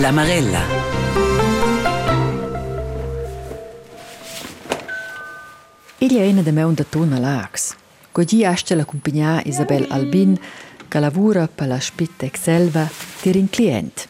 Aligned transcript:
La 0.00 0.12
Marella. 0.12 0.62
Egli 5.98 6.16
è 6.16 6.26
una 6.26 6.40
de 6.40 6.52
meun 6.52 6.72
da 6.72 6.84
tona 6.88 7.18
lax. 7.18 7.74
Cogì 8.10 8.42
asce 8.42 8.74
l'accompagnar 8.74 9.46
Isabel 9.46 9.84
Albin, 9.90 10.40
che 10.88 10.98
lavora 10.98 11.46
per 11.54 11.66
la 11.66 11.78
Spitec 11.78 12.38
Selva, 12.38 12.88
per 13.20 13.36
un 13.36 13.50
client. 13.50 14.08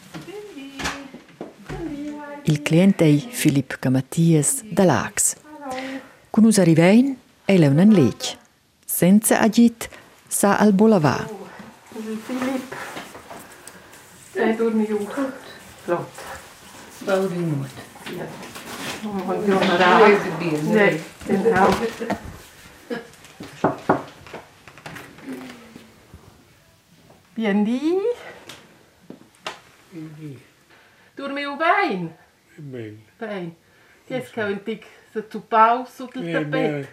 Il 2.43 2.61
cliente 2.61 3.05
è 3.05 3.17
Filip 3.17 3.77
Camattias 3.77 4.63
da 4.63 4.85
Lax. 4.85 5.35
Con 6.29 6.45
us 6.45 6.57
arrivein, 6.57 7.17
è 7.43 7.57
leunan 7.57 7.89
lec. 7.89 8.37
Senza 8.85 9.41
agit, 9.41 9.89
sa 10.25 10.57
al 10.57 10.71
bolavà. 10.71 11.27
Filip. 15.83 16.07
Sei 16.89 17.05
dormi 17.05 17.05
giù. 17.05 17.05
Flott. 17.05 17.05
Bald 17.05 17.31
minut. 17.31 17.69
Buongiorno 19.01 19.77
Rava. 19.77 20.07
Nee, 20.73 21.01
genau. 21.25 21.69
Biendi. 27.35 28.01
Dormi 31.15 31.41
giù 31.41 31.55
bene? 31.57 32.17
Bene. 32.57 32.97
Bene. 33.17 33.55
Jetzt 34.07 34.33
kann 34.33 34.51
ich 34.53 34.63
dich 34.63 34.83
so 35.13 35.21
zu 35.29 35.39
Paus 35.41 35.99
oder 36.01 36.21
Eh, 36.21 36.33
Tapet. 36.33 36.49
bene. 36.51 36.87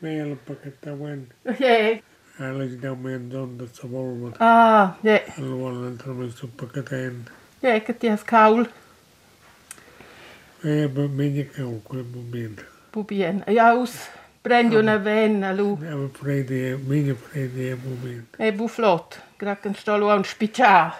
Bene 0.00 0.36
perché 0.36 0.72
sta 0.78 0.92
bene. 0.92 1.26
Ja. 1.58 2.00
Alla 2.38 2.66
ci 2.66 2.78
diamo 2.78 3.08
in 3.10 3.28
donda 3.28 3.66
sta 3.66 3.86
volva. 3.86 4.32
Ah, 4.38 4.96
ja. 5.02 5.22
Allora 5.36 5.74
non 5.74 5.96
trovo 5.96 6.28
sto 6.30 6.48
pacchetto. 6.48 6.94
Ja, 6.94 7.10
che 7.10 7.12
ti 7.98 8.08
has 8.08 8.22
Kaul. 8.22 8.70
E 10.62 10.88
per 10.88 11.08
me 11.08 11.32
che 11.32 11.62
ho 11.62 11.80
quel 11.82 12.04
momento. 12.04 12.62
Probieren. 12.90 13.42
Ja, 13.46 13.70
aus. 13.70 14.08
Prendi 14.42 14.76
una 14.76 14.98
venna, 14.98 15.52
lu. 15.52 15.78
Avevo 15.80 16.08
preso, 16.08 16.78
mi 16.86 17.14
preso 17.14 17.58
il 17.58 17.78
momento. 17.82 18.36
E 18.36 18.52
bu 18.52 18.68
flott. 18.68 19.22
Gerade 19.38 19.60
kan 19.60 19.74
stalo 19.74 20.10
an 20.10 20.24
spiccia. 20.24 20.94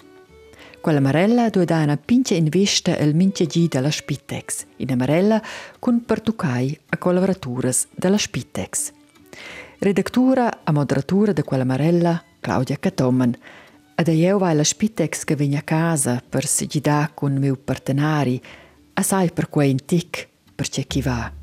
Quella 0.83 0.99
marella 0.99 1.49
due 1.49 1.63
da 1.63 1.81
una 1.81 1.95
pince 1.95 2.35
in 2.35 2.49
vista 2.49 2.97
el 2.97 3.15
mince 3.15 3.45
gi 3.45 3.69
della 3.69 3.89
Spitex, 3.89 4.65
in 4.79 4.91
amarella 4.91 5.41
con 5.79 6.03
pertucai 6.03 6.77
a 6.89 6.97
collaboraturas 6.97 7.87
della 7.95 8.17
Spitex. 8.17 8.91
Redaktura 9.79 10.59
a 10.65 10.71
moderatura 10.73 11.31
de 11.31 11.43
quella 11.43 11.63
marella 11.63 12.21
Claudia 12.41 12.75
Catoman, 12.77 13.33
ed 13.95 14.07
io 14.09 14.37
vai 14.37 14.57
la 14.57 14.63
Spitex 14.65 15.23
che 15.23 15.37
vegna 15.37 15.59
a 15.59 15.63
casa 15.63 16.21
per 16.27 16.45
si 16.45 16.67
gida 16.67 17.09
con 17.13 17.31
miu 17.37 17.63
partenari, 17.63 18.41
assai 18.95 19.31
per 19.31 19.47
quei 19.47 19.69
in 19.69 19.85
tic, 19.85 20.27
per 20.53 20.67
c'è 20.67 20.85
chi 20.85 21.01
va. 21.01 21.42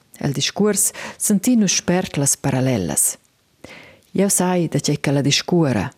El 0.21 0.33
discurs 0.33 0.91
sentino 1.17 1.67
spert 1.67 2.17
las 2.17 2.37
parallelas. 2.37 3.17
Io 4.11 4.29
sai 4.29 4.67
da 4.67 4.79
c'è 4.79 4.99
che 4.99 5.11
la 5.11 5.21
discura. 5.21 5.91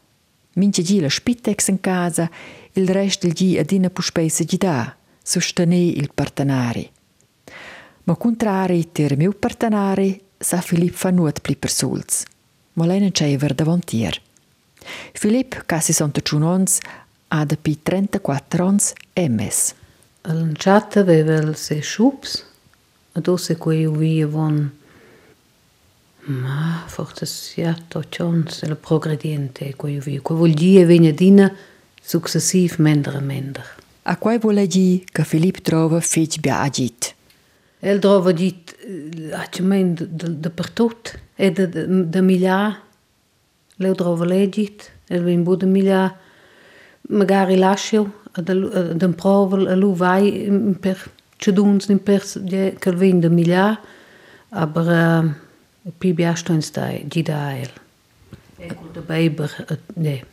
Mince 0.54 0.82
gi 0.82 1.02
la 1.02 1.10
spitex 1.10 1.68
in 1.68 1.82
casa, 1.82 2.30
il 2.74 2.88
rest 2.88 3.24
il 3.26 3.34
gi 3.34 3.58
adina 3.58 3.90
puspeisa 3.90 4.44
gi 4.46 4.58
da, 4.58 4.96
sostenere 5.22 6.00
il 6.00 6.10
partenari. 6.14 6.90
Ma 8.06 8.16
contrari 8.16 8.92
ter 8.92 9.18
miu 9.18 9.34
partenari, 9.38 10.22
sa 10.38 10.62
Filip 10.62 10.94
fa 10.94 11.10
nuot 11.10 11.42
pli 11.42 11.56
per 11.56 11.72
suls. 11.72 12.24
Ma 12.74 12.86
lei 12.86 13.00
non 13.00 13.12
c'è 13.12 13.36
ver 13.38 13.54
davantier. 13.54 14.22
Filip, 15.14 15.64
casi 15.66 15.92
sonta 15.92 16.22
ons, 16.36 16.80
ha 17.28 17.46
da 17.46 17.56
pi 17.56 17.80
34 17.82 18.66
ons 18.66 18.94
MS. 19.16 19.74
Chat 20.54 20.98
aveva 20.98 21.36
il 21.36 21.56
se 21.56 21.82
schups, 21.82 22.53
osse 23.26 23.58
quei 23.58 23.86
uvia 23.86 24.28
von 24.28 24.72
ma 26.26 26.84
forse 26.88 27.26
siato 27.26 28.04
chons 28.10 28.62
il 28.62 28.76
progrediente 28.78 29.76
quei 29.76 29.98
uvia. 29.98 30.22
Quei 30.22 30.38
vuol 30.38 30.54
dire 30.54 30.86
venedina 30.86 31.54
successiv 32.02 32.76
mender 32.78 33.22
mender. 33.22 33.66
A 34.04 34.18
quai 34.18 34.40
vuole 34.40 34.68
gi 34.68 35.06
che 35.12 35.24
Filip 35.24 35.62
trova 35.62 36.00
fich 36.00 36.40
bia 36.40 36.62
agit. 36.62 37.16
El 37.80 38.00
trova 38.00 38.32
dit 38.32 38.76
accemen 39.32 39.96
de 39.98 40.50
per 40.50 40.70
tot 40.72 41.20
e 41.36 41.52
de 41.52 41.68
de, 41.68 42.10
de 42.10 42.22
milia 42.22 42.82
leu 43.76 43.96
trova 43.96 44.26
legit 44.26 44.92
el 45.08 45.24
vin 45.24 45.44
bu 45.44 45.56
de 45.56 45.66
milia 45.66 46.16
magari 47.10 47.58
lascio 47.58 48.22
ad 48.32 48.50
un 48.50 49.14
provel 49.16 49.68
a 49.68 49.76
lu 49.76 49.94
vai 49.94 50.46
in 50.48 50.80
per 50.80 50.98
ceduns 51.38 51.88
in 51.90 52.04
per 52.04 52.24
de 52.36 52.76
che 52.80 52.92
vin 52.92 53.20
de 53.20 53.30
milia 53.30 53.80
aber 54.50 54.88
uh, 54.88 55.92
pi 55.98 56.14
biastoins 56.14 56.72
dai 56.72 57.04
di 57.08 57.22
dael 57.22 57.72
e 58.58 58.74
col 58.74 58.92
de 58.92 59.02
beber 59.02 59.80
ne 59.96 60.24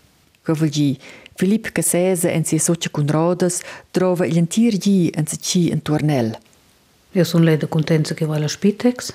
Che 0.42 0.52
vuol 0.54 0.70
gi 0.70 0.98
Filip 1.34 1.70
che 1.72 1.82
sese 1.82 2.32
en 2.32 2.44
sia 2.44 2.58
socia 2.58 2.90
con 2.90 3.06
rodas 3.06 3.60
trova 3.90 4.26
il 4.26 4.36
entir 4.36 4.76
gi 4.78 5.10
en 5.14 5.26
se 5.26 5.36
ci 5.36 5.70
en 5.70 5.80
tuornel. 5.82 6.38
Io 7.12 7.24
sono 7.24 7.44
lei 7.44 7.58
contenta 7.68 8.14
che 8.14 8.26
va 8.26 8.36
alla 8.36 8.48
Spitex. 8.48 9.14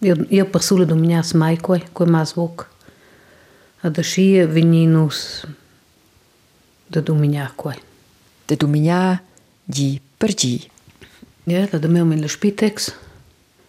Io, 0.00 0.26
io 0.28 0.44
per 0.46 0.62
solo 0.62 0.84
dominias 0.84 1.32
mai 1.32 1.58
quei, 1.58 1.82
quei 1.92 2.08
mas 2.08 2.34
voc. 2.34 2.66
Ad 3.80 3.98
ascia 3.98 4.46
veninus 4.46 5.46
da 6.86 7.00
dominia 7.00 7.52
quei. 7.54 7.76
De 8.46 8.56
dominia 8.56 9.22
gi 9.64 10.00
per 10.18 10.34
gi. 10.34 10.68
Ja, 11.46 11.66
da 11.70 11.78
da 11.78 11.88
meu 11.88 12.10
in 12.12 12.20
la 12.20 12.28
Spitex. 12.28 12.92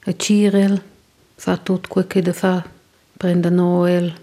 A 0.05 0.13
Cirel 0.17 0.81
fa 1.35 1.57
tot 1.57 1.87
quel 1.87 2.07
che 2.07 2.21
da 2.21 2.33
fa. 2.33 2.65
Prende 3.17 3.49
Noel. 3.49 4.13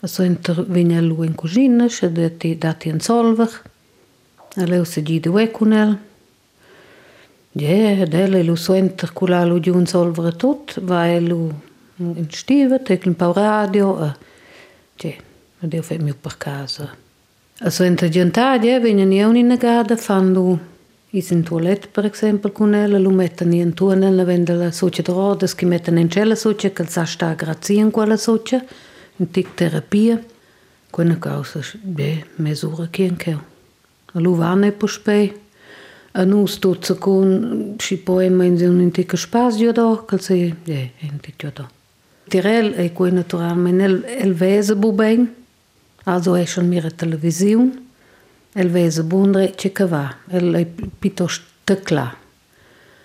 A 0.00 0.06
so 0.06 0.22
inter 0.22 0.64
venia 0.68 1.00
lu 1.00 1.22
in 1.22 1.34
cugina, 1.34 1.88
se 1.88 2.12
dati 2.12 2.58
dati 2.58 2.88
in 2.88 3.00
solver. 3.00 3.50
A 4.56 4.64
leu 4.66 4.84
se 4.84 5.02
gi 5.02 5.20
de 5.20 5.30
wecunel. 5.30 5.98
Ja, 7.52 8.06
delle 8.06 8.42
lu 8.42 8.54
so 8.54 8.74
inter 8.74 9.12
cula 9.12 9.44
lu 9.44 9.60
giun 9.60 9.86
solver 9.86 10.34
tot, 10.34 10.78
vai 10.80 11.20
lu 11.20 11.50
in 11.96 12.28
stiva, 12.30 12.78
tec 12.78 13.06
un 13.06 13.14
pau 13.14 13.32
radio. 13.32 13.96
A, 13.98 14.16
ja, 14.96 15.14
a 15.60 15.66
deu 15.66 15.82
fe 15.82 15.98
miu 15.98 16.14
per 16.20 16.36
casa. 16.36 16.90
A 17.60 17.70
so 17.70 17.84
inter 17.84 18.08
giantà, 18.08 18.58
ja, 18.60 18.78
venia 18.80 19.06
ni 19.06 19.22
un 19.22 19.36
in 19.36 19.56
gada, 19.56 19.96
fan 19.96 20.32
lu 20.32 20.58
is 21.12 21.30
in 21.30 21.42
toilette, 21.42 21.88
per 21.88 22.04
exempel, 22.04 22.52
con 22.52 22.74
ella, 22.74 22.98
lu 22.98 23.10
mettan 23.10 23.52
in 23.52 23.74
tunnel, 23.74 24.14
la 24.14 24.24
vende 24.24 24.54
la 24.54 24.70
socia 24.70 25.02
de 25.02 25.12
rodas, 25.12 25.54
che 25.54 25.66
mettan 25.66 25.98
in 25.98 26.08
cella 26.08 26.34
socia, 26.34 26.70
che 26.70 26.86
sa 26.86 27.04
sta 27.04 27.34
grazia 27.34 27.82
in 27.82 27.90
quella 27.90 28.16
socia, 28.16 28.64
in 29.16 29.30
tic 29.30 29.54
terapia, 29.54 30.22
quella 30.90 31.18
causa, 31.18 31.60
beh, 31.82 32.24
mesura 32.36 32.88
che 32.90 33.08
anche. 33.08 33.38
A 34.14 34.20
luvane 34.20 34.72
po 34.72 34.86
spei, 34.86 35.32
a 36.12 36.24
nus 36.24 36.58
tutto 36.58 36.96
con 36.96 37.74
si 37.78 37.98
poema 37.98 38.44
in 38.44 38.58
un 38.62 38.90
tic 38.90 39.14
spazio 39.14 39.70
do, 39.72 40.04
che 40.06 40.18
se, 40.18 40.56
beh, 40.64 40.92
in 41.00 41.20
tic 41.20 41.52
do. 41.52 41.68
Tirel 42.28 42.72
è 42.72 42.90
quei 42.92 43.12
naturalmente 43.12 43.84
el, 43.84 44.04
el 44.06 44.32
vese 44.32 44.76
bu 44.76 44.92
ben, 44.92 45.34
also 46.04 46.34
è 46.34 46.46
schon 46.46 46.68
mira 46.68 46.90
television, 46.90 47.90
el 48.54 48.68
vese 48.68 49.02
bundre 49.02 49.52
che 49.54 49.72
cava, 49.72 50.18
el 50.28 50.52
è 50.54 50.66
piuttosto 50.98 51.44
tecla. 51.64 52.16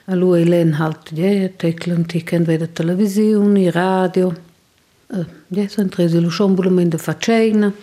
A 0.10 0.16
lui 0.16 0.46
len 0.46 0.80
halt, 0.80 1.12
ja, 1.12 1.50
teclen 1.50 2.06
tic 2.06 2.32
entweder 2.32 2.70
televisione, 2.70 3.72
radio, 3.72 4.34
Uh, 5.10 5.24
ja, 5.48 5.68
sunt 5.70 5.96
rezolution 5.96 6.56
de 6.90 6.98
faceina. 6.98 7.74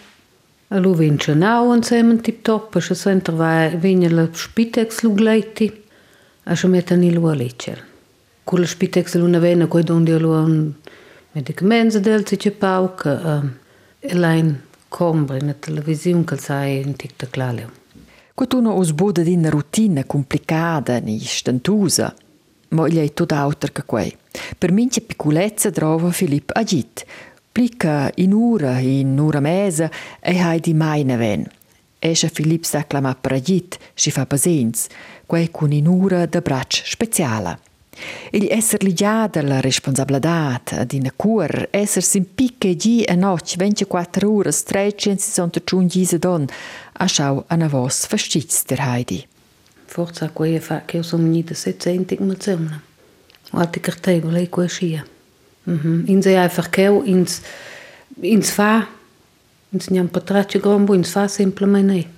A 0.69 0.78
lu 0.78 0.94
vince 0.94 1.32
nau 1.32 1.72
insieme 1.72 2.20
tip 2.20 2.43
top, 2.43 2.75
a 2.75 2.81
center 2.81 3.34
va 3.34 3.69
vinne 3.69 4.08
la 4.11 4.28
spitex 4.32 5.02
lu 5.02 5.14
gleiti, 5.14 5.72
a 6.44 6.55
se 6.55 6.66
metta 6.66 6.94
ni 6.94 7.12
lu 7.12 7.26
alicel. 7.26 7.78
Cu 8.44 8.56
la 8.56 8.66
spitex 8.66 9.14
lu 9.14 9.26
vena 9.38 9.66
coi 9.66 9.82
donde 9.82 10.19
lu 10.19 10.32
un 10.32 10.72
medicamento 11.32 11.99
del 11.99 12.26
si 12.26 12.38
ce 12.38 12.50
pau, 12.50 12.94
che 12.94 13.08
uh, 13.08 13.43
elain 14.00 14.61
combra 14.94 15.37
in 15.38 15.56
televisione 15.58 16.23
che 16.23 16.37
sai 16.37 16.81
in 16.81 16.94
tic 16.94 17.29
claleo. 17.29 17.69
Quando 18.32 18.58
uno 18.58 18.81
sboda 18.85 19.23
di 19.23 19.35
una 19.35 19.50
routine 19.50 20.06
complicata, 20.06 20.99
ni 21.00 21.19
stentusa, 21.19 22.14
ma 22.69 22.87
gli 22.87 22.99
è 22.99 23.12
tutto 23.12 23.35
altro 23.35 23.73
che 23.73 23.82
quei. 23.85 24.17
Per 24.56 24.70
mince 24.70 25.00
piccolezza 25.00 25.73
trova 25.73 26.12
Filippo 26.12 26.52
agit. 26.52 27.05
Plica 27.50 28.08
in 28.17 28.32
ura, 28.32 28.79
in 28.79 29.19
ura 29.19 29.41
mesa, 29.41 29.91
e 30.20 30.38
hai 30.38 30.61
di 30.61 30.75
mai 30.75 31.02
ne 31.02 31.17
ven. 31.17 31.44
Esce 31.99 32.29
Filippo 32.29 32.67
sa 32.67 32.87
clama 32.87 33.17
per 33.17 33.32
agit, 33.32 33.76
si 33.94 34.12
fa 34.12 34.26
pasens, 34.26 34.87
quei 35.26 35.50
con 35.50 35.73
in 35.73 35.88
ura 35.88 36.26
da 36.26 36.40
braccio 36.40 36.82
speciale. 36.85 37.58
Il 38.31 38.49
esser 38.50 38.82
ligiada 38.82 39.43
la 39.43 39.61
responsabilità 39.61 40.61
di 40.87 40.99
una 40.99 41.12
cura, 41.14 41.69
esser 41.70 42.02
sin 42.02 42.35
picche 42.35 42.76
gi 42.76 43.05
a 43.06 43.14
noc 43.14 43.56
24 43.56 44.31
ore, 44.31 44.50
365 44.50 45.87
gise 45.87 46.19
don, 46.19 46.46
a 46.93 47.06
schau 47.06 47.44
a 47.46 47.56
na 47.56 47.69
vos 47.69 48.06
fastizz 48.06 48.64
der 48.67 48.81
Heidi. 48.81 49.26
Forza 49.87 50.31
quei 50.31 50.58
fa 50.58 50.82
che 50.85 51.02
sono 51.02 51.23
venita 51.23 51.55
700 51.55 52.17
ma 52.25 52.35
zemna. 52.38 52.82
Alte 53.50 53.81
cartego 53.81 54.29
lei 54.29 54.49
quei 54.49 54.69
scia. 54.69 55.05
Mhm. 55.64 56.05
In 56.06 56.23
se 56.23 56.37
einfach 56.37 56.69
che 56.69 57.00
ins 57.05 57.40
ins 58.20 58.50
fa 58.50 58.87
ins 59.70 59.88
niam 59.88 60.08
patraccio 60.08 60.58
grombo 60.58 60.94
ins 60.94 61.11
fa 61.11 61.29
semplicemente. 61.29 62.08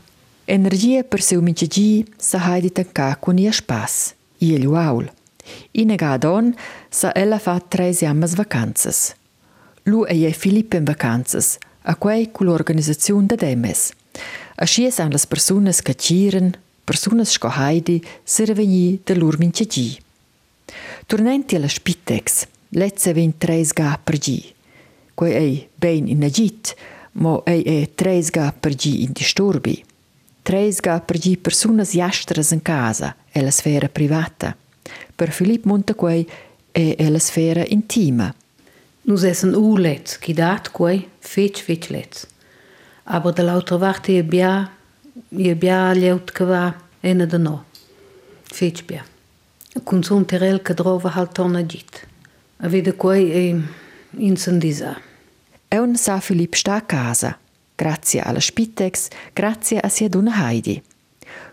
Energia 0.44 1.02
per 1.02 1.20
seu 1.20 1.43
minci 1.43 2.06
sa 2.17 2.38
Heidi 2.38 2.70
tanca 2.70 3.17
con 3.17 3.37
ia 3.37 3.52
spas. 3.52 4.14
Ia 4.38 4.58
luaul. 4.58 5.11
Inega 5.72 6.16
don 6.19 6.54
sa 6.88 7.12
ella 7.14 7.38
fa 7.38 7.60
tres 7.60 8.00
jammas 8.00 8.34
vacanzas. 8.34 9.14
Lu 9.84 10.04
e 10.04 10.14
ie 10.14 10.32
Filippo 10.32 10.76
in 10.76 10.84
vacanzas, 10.84 11.58
a 11.82 11.94
quei 11.96 12.31
cu 12.31 12.44
l'organizzazione 12.44 13.26
da 13.26 13.34
Demes. 13.34 13.93
Aschi 14.56 14.90
san 14.90 15.10
las 15.10 15.26
personas 15.26 15.82
che 15.82 15.94
ciren, 15.94 16.56
personas 16.84 17.31
sco 17.31 17.48
Heidi, 17.48 18.02
se 18.25 18.44
reveni 18.44 19.00
de 19.04 19.14
lur 19.14 19.38
minci 19.38 19.98
Tornenti 21.06 21.54
alla 21.54 21.69
Spitex, 21.69 22.46
lezze 22.70 23.12
vin 23.12 23.38
tres 23.38 23.72
ga 23.72 23.98
per 24.02 24.19
gi. 24.19 24.54
Quei 25.14 25.32
ei 25.32 25.69
ben 25.75 26.08
in 26.08 26.25
agit, 26.25 26.75
mo 27.12 27.44
ei 27.44 27.62
e 27.62 27.93
tres 27.94 28.31
ga 28.31 28.52
per 28.52 28.75
gi 28.75 29.02
in 29.02 29.12
disturbi. 29.12 29.84
Tres 30.43 30.81
ga 30.81 31.00
per 31.00 31.19
gi 31.19 31.37
personas 31.37 31.93
jastras 31.93 32.50
in 32.50 32.62
casa, 32.62 33.14
e 33.31 33.43
la 33.43 33.50
sfera 33.50 33.88
privata. 33.88 34.56
Per 35.17 35.31
Filip 35.33 35.65
Montaquei 35.65 36.29
e 36.73 36.95
e 36.99 37.11
la 37.11 37.19
sfera 37.19 37.65
intima. 37.67 38.35
Nus 39.03 39.23
essen 39.23 39.55
ulets, 39.55 40.19
chi 40.19 40.33
dat 40.33 40.71
quei, 40.71 41.09
fetch 41.19 41.63
fetch 41.63 41.91
lets. 41.91 42.27
Aber 43.05 43.33
dall'altra 43.33 43.79
parte 43.79 44.19
e 44.19 44.25
bia, 44.25 44.71
e 45.29 45.55
bia 45.57 45.93
lieut 45.93 46.33
che 46.33 46.45
va, 46.45 46.75
e 47.01 47.15
ne 47.15 47.27
da 47.27 47.39
no. 47.39 47.65
Fetch 48.43 48.85
bia. 48.85 49.05
Con 49.85 50.03
son 50.03 50.25
terel 50.25 50.61
che 50.61 50.75
drova 50.75 51.11
halt 51.15 51.33
torna 51.33 51.65
git. 51.65 52.07
A 52.59 52.69
vede 52.69 52.95
quei 52.95 53.31
e 53.33 53.63
in 54.19 54.37
sandisa. 54.37 55.01
E 55.69 55.79
un 55.79 55.97
sa 55.97 56.21
Filip 56.21 56.55
sta 56.55 56.75
a 56.75 56.83
casa, 56.83 57.39
grazie 57.75 58.21
alla 58.21 58.41
Spitex, 58.41 59.09
grazie 59.33 59.79
a 59.79 59.89
sia 59.89 60.09
duna 60.09 60.33
Heidi. 60.35 60.83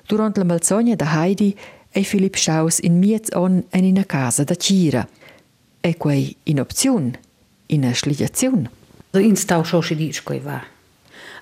Durant 0.08 0.38
la 0.38 0.44
malsogna 0.44 0.96
da 0.96 1.06
Heidi 1.06 1.58
e 1.96 2.04
Filip 2.04 2.36
schaus 2.36 2.80
in 2.80 2.98
miez 3.00 3.30
on 3.36 3.64
en 3.70 3.84
in 3.84 4.00
a 4.00 4.06
casa 4.06 4.44
da 4.44 4.56
Cira. 4.56 5.08
E 5.80 5.96
quei 5.98 6.36
in 6.44 6.60
opziun, 6.60 7.14
in 7.68 7.86
a 7.86 7.94
sligaziun. 7.94 8.70
In 9.12 9.36
stau 9.36 9.64
scho 9.64 9.82
si 9.82 9.96
dic 9.96 10.24
quei 10.24 10.40
va. 10.40 10.60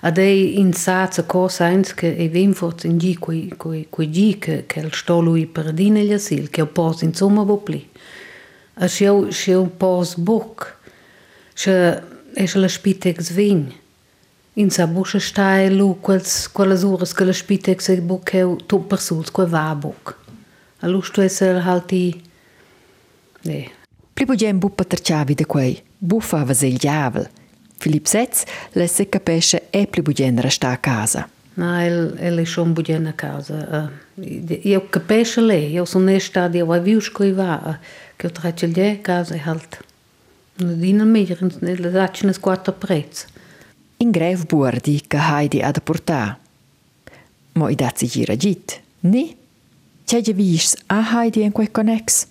Ad 0.00 0.18
ei 0.18 0.58
in 0.58 0.72
saza 0.72 1.22
cosa 1.24 1.68
eins 1.70 1.94
che 1.94 2.16
e 2.16 2.28
vem 2.28 2.52
forz 2.52 2.84
in 2.84 2.98
gi 2.98 3.16
quei 3.16 3.54
quei 3.56 3.86
quei 3.88 4.10
gi 4.10 4.38
che 4.38 4.64
che 4.66 4.80
il 4.80 4.92
sto 4.92 5.20
lui 5.20 5.46
per 5.46 5.72
dine 5.72 6.04
gli 6.04 6.12
asil 6.12 6.50
che 6.50 6.66
pos 6.66 7.02
insomma 7.02 7.44
vo 7.44 7.56
pli. 7.56 7.88
A 8.74 8.88
scheu 8.88 9.30
scheu 9.30 9.70
pos 9.76 10.16
book. 10.16 10.76
Che 11.54 12.02
es 12.34 12.54
la 12.54 12.68
spitex 12.68 13.30
vin. 13.32 13.72
In 14.54 14.70
sa 14.70 14.86
busche 14.86 15.20
stai 15.20 15.74
lu 15.74 15.98
quels 16.00 16.50
quelles 16.52 16.82
ores 16.82 17.14
che 17.14 17.24
la 17.24 17.32
spitex 17.32 17.88
e 17.88 18.00
book 18.00 18.34
heu 18.34 18.56
tu 18.66 18.86
persuls 18.86 19.30
quei 19.30 19.46
va 19.46 19.74
book. 19.74 20.20
Alustuessel 20.82 21.60
halti. 21.62 22.22
Nee. 23.44 23.70
Pribugem 24.14 24.58
buppa 24.60 24.84
terciavi 24.84 25.34
de 25.34 25.46
quei, 25.46 25.82
buffa 25.98 26.44
vasel 26.44 26.76
javel. 26.82 27.26
Filip 27.82 28.06
Setz 28.06 28.44
lesse 28.74 29.08
capesce 29.08 29.62
e 29.70 29.86
pribugem 29.86 30.38
resta 30.38 30.70
a 30.70 30.76
casa. 30.76 31.28
No, 31.54 31.68
el, 31.80 32.14
el 32.18 32.38
je 32.40 32.46
šel 32.54 32.72
budjen 32.72 33.02
na 33.04 33.12
kazo. 33.12 33.58
Uh, 33.58 33.88
je 34.64 34.78
kapeš 34.90 35.36
le, 35.42 35.58
je 35.74 35.84
so 35.86 36.00
nešta, 36.00 36.46
je 36.54 36.64
v 36.64 36.76
avijuško 36.78 37.26
iva, 37.28 37.58
uh, 37.66 37.98
ki 38.16 38.26
jo 38.26 38.30
trače 38.38 38.66
ljudje, 38.66 38.94
kazo 39.02 39.34
je 39.34 39.42
halt. 39.44 39.76
No, 40.62 40.72
dina 40.76 41.04
mir, 41.04 41.36
ne 41.60 41.76
začne 41.92 42.32
skvata 42.32 42.72
prec. 42.72 43.26
In 44.00 44.12
gre 44.12 44.32
v 44.36 44.48
burdi, 44.48 44.96
ki 45.08 45.20
hajdi 45.20 45.60
ad 45.64 45.82
porta. 45.84 46.22
Moj 47.60 47.76
daci 47.76 48.08
gira 48.08 48.36
džit, 48.36 48.78
ni? 49.02 49.26
Già 50.20 50.32
vis 50.32 50.76
a 50.88 51.00
Heidi 51.10 51.40
in 51.40 51.52
quei 51.52 51.70
connex? 51.70 52.26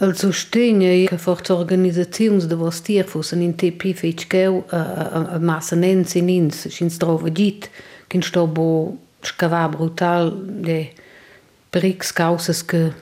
Il 0.00 0.14
sostegno 0.18 1.06
che 1.08 1.16
forse 1.16 1.54
organizzazioni 1.54 2.44
da 2.44 2.56
vostir 2.56 3.06
fossero 3.06 3.40
in 3.40 3.54
TP 3.54 4.26
che 4.26 4.44
a, 4.44 5.32
a 5.32 5.38
massa 5.38 5.76
nenzi 5.76 6.18
in 6.18 6.28
ins, 6.28 6.68
si 6.68 6.96
trova 6.98 7.32
git, 7.32 7.70
che 8.06 8.20
sto 8.20 8.46
bo 8.46 8.98
scava 9.22 9.66
brutal 9.66 10.44
de 10.44 10.92
x 11.70 12.12
causas 12.12 12.62
che 12.66 12.92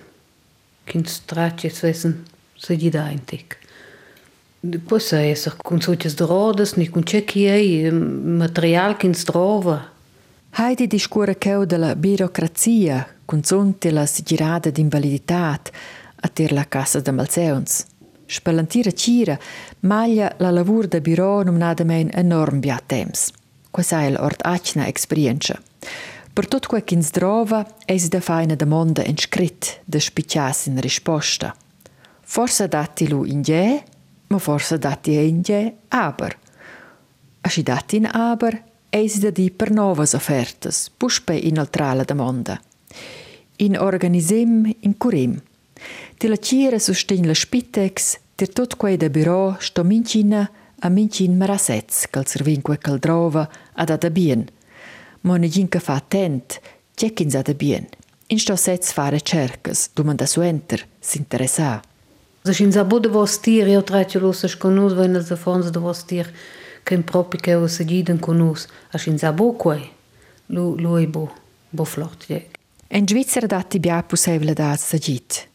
che 0.85 1.01
stracce 1.05 1.71
svessen 1.71 2.23
se 2.55 2.77
gli 2.77 2.91
da 2.91 3.11
intic. 3.11 3.59
Poi 4.61 5.01
se 5.01 5.19
essere 5.23 5.57
con 5.59 5.81
solches 5.81 6.15
drodes, 6.15 6.75
ni 6.75 6.89
con 6.89 7.03
cecchi 7.03 7.91
material 7.91 8.97
che 8.97 9.11
trova. 9.11 9.91
Heidi 10.57 10.87
discura 10.87 11.35
cheu 11.35 11.65
della 11.65 11.97
birocrazia, 11.97 13.14
consunte 13.25 13.91
la 13.91 14.07
sigirada 14.07 14.71
d'invaliditat, 14.71 15.71
a 16.25 16.29
ter 16.29 16.53
la 16.53 16.65
casa 16.65 17.01
de 17.01 17.13
Malseuns. 17.13 17.87
Spellantira 18.27 18.91
cira, 18.91 19.39
maglia 19.81 20.35
la 20.39 20.51
lavur 20.51 20.89
de 20.89 21.01
biro 21.01 21.43
numnadamein 21.43 22.11
enorm 22.15 22.61
bia 22.61 22.81
temps. 22.87 23.31
Questa 23.71 24.01
è 24.03 24.11
l'ort 24.11 24.41
acna 24.43 24.87
experienza. 24.87 25.61
Per 26.33 26.49
tot 26.49 26.67
quel 26.67 26.85
che 26.85 26.97
drova, 27.13 27.65
es 27.85 28.09
da 28.09 28.21
faina 28.21 28.55
domanda 28.55 29.05
in 29.05 29.17
scrit, 29.17 29.81
da 29.85 30.01
spiccias 30.01 30.67
in 30.67 30.81
risposta. 30.81 31.55
Forse 32.23 32.67
dati 32.69 33.09
lu 33.09 33.25
in 33.25 33.43
ge, 33.43 33.83
ma 34.29 34.39
forse 34.39 34.79
dati 34.79 35.15
in 35.15 35.43
ge 35.43 35.75
aber. 35.89 36.37
Asci 37.41 37.63
dati 37.63 37.97
in 37.97 38.07
aber, 38.07 38.63
es 38.91 39.19
da 39.19 39.31
di 39.31 39.51
per 39.51 39.71
novas 39.71 40.15
offertas, 40.15 40.91
puspe 40.97 41.35
in 41.35 41.59
altrala 41.59 42.05
domanda. 42.05 42.61
In 43.57 43.79
organisem, 43.79 44.75
in 44.81 44.97
curim. 44.99 45.41
Ti 46.19 46.29
la 46.29 46.37
cira 46.37 46.79
sustegn 46.79 47.27
la 47.27 47.35
Spitex, 47.35 48.19
tir 48.35 48.51
tot 48.53 48.77
quei 48.77 48.97
da 48.97 49.09
biro 49.09 49.57
sto 49.61 49.85
mincina 49.85 50.51
a 50.81 50.89
mincin 50.89 51.37
marasets, 51.37 52.07
cal 52.11 52.27
servin 52.27 52.63
quei 52.63 52.79
cal 52.79 52.99
drova 52.99 53.49
ad 53.73 53.91
ada 53.91 54.11
bien. 54.11 54.45
Ma 55.23 55.37
ne 55.37 55.49
gin 55.49 55.69
che 55.69 55.81
fa 55.81 55.95
attent, 55.95 56.61
cekins 56.95 57.35
ada 57.35 57.55
bien. 57.55 57.87
In 58.27 58.39
sto 58.39 58.57
sets 58.57 58.93
fare 58.93 59.21
cercas, 59.21 59.91
domanda 59.95 60.27
su 60.27 60.41
enter, 60.41 60.87
s'interessa. 60.99 61.83
Se 62.43 62.63
in 62.63 62.73
zabo 62.73 62.99
de 62.99 63.09
vostir, 63.09 63.67
lo 64.21 64.33
se 64.33 64.49
sconus, 64.49 64.93
wenn 64.93 65.15
el 65.15 65.25
se 65.25 65.37
fons 65.37 65.71
de 65.71 65.79
vostir, 65.79 66.33
che 66.85 66.99
proprio 67.03 67.41
che 67.41 67.55
o 67.55 67.67
se 67.67 67.85
giden 67.85 68.21
con 68.21 68.41
us 68.41 68.67
a 68.93 68.99
sa 68.99 69.33
bo 69.33 69.53
quei 69.53 69.91
lu 70.47 70.77
lui 70.77 71.07
bo 71.07 71.33
bo 71.71 71.85
flott 71.85 72.27
je 72.27 72.47
En 72.95 73.09
Svizzer 73.09 73.49
dat 73.49 73.75
i 73.75 73.81
bia 73.81 74.03
possibile 74.07 74.53
da 74.55 74.77
sagit. 74.77 75.49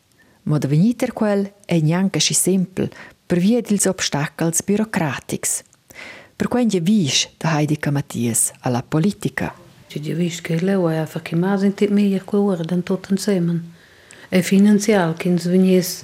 Ma 0.44 0.58
da 0.58 0.68
veniter 0.68 1.14
quel 1.14 1.54
è 1.66 1.80
neanche 1.80 2.20
si 2.20 2.34
simple 2.34 2.90
per 3.26 3.40
via 3.40 3.62
dels 3.62 3.86
obstacles 3.86 4.62
burocratics. 4.62 5.64
Per 6.36 6.50
quenje 6.50 6.82
vis 6.82 7.30
da 7.38 7.56
Heidika 7.56 7.92
Mattias 7.92 8.52
alla 8.60 8.84
politica. 8.84 9.54
Ci 9.88 10.02
di 10.02 10.14
vis 10.14 10.42
che 10.42 10.60
leu 10.60 10.84
ha 10.88 11.06
fatto 11.06 11.38
ma 11.38 11.58
senti 11.58 11.88
meglio 11.88 12.18
che 12.18 12.38
guarda 12.38 12.76
tutto 12.76 13.08
insieme. 13.12 13.62
È 14.28 14.42
finanzial 14.42 15.16
che 15.16 15.30
ins 15.30 15.48
venies 15.48 16.04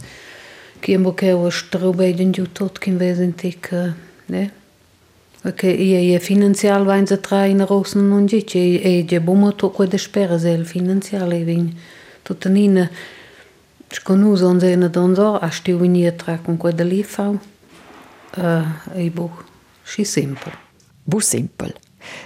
che 0.80 0.98
mo 0.98 1.14
che 1.14 1.34
o 1.34 1.50
strubei 1.50 2.14
den 2.14 2.32
tutto 2.32 2.80
che 2.80 2.92
vesenti 2.92 3.60
che, 3.60 3.84
eh, 3.84 3.94
ne? 4.28 4.52
Perché 5.46 5.68
ie 5.68 6.18
finanzial 6.18 6.86
va 6.86 6.96
in 6.96 7.06
tra 7.22 7.46
in 7.46 7.64
rosen 7.68 8.08
non 8.08 8.26
dice 8.26 8.58
e 8.58 9.06
je 9.08 9.22
bomo 9.22 9.54
to 9.54 9.70
quelle 9.70 10.00
spera 10.00 10.40
sel 10.40 10.66
finanziale 10.66 11.44
vin. 11.44 11.72
Tutta 12.24 12.50
nina 12.50 12.90
sconuso 13.88 14.48
on 14.48 14.60
zena 14.60 14.88
donzo 14.88 15.38
a 15.38 15.52
stiu 15.52 15.78
vini 15.78 16.12
tra 16.16 16.40
con 16.40 16.58
quella 16.58 16.84
lì 16.84 17.04
fa. 17.04 17.28
Uh, 17.28 18.64
e 18.96 19.12
bo, 19.12 19.30
si 19.84 20.04
simpel. 20.04 20.52
Bu 21.04 21.20
simpel. 21.20 21.76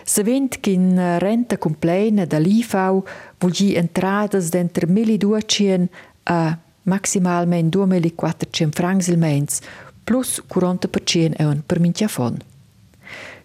Se 0.05 0.23
vent 0.23 0.61
che 0.61 0.69
in 0.69 1.17
renta 1.19 1.57
complena 1.57 2.23
da 2.23 2.37
l'IFAU 2.37 3.03
vuol 3.37 3.51
gi 3.51 3.75
entradas 3.75 4.47
d'entre 4.47 4.87
1200 4.87 5.89
a 6.23 6.57
maximalmente 6.83 7.77
2400 7.77 8.71
francs 8.71 9.07
il 9.07 9.17
mens 9.17 9.59
plus 10.05 10.41
40% 10.47 11.33
eun 11.35 11.63
per 11.65 11.81
mintiafon. 11.81 12.48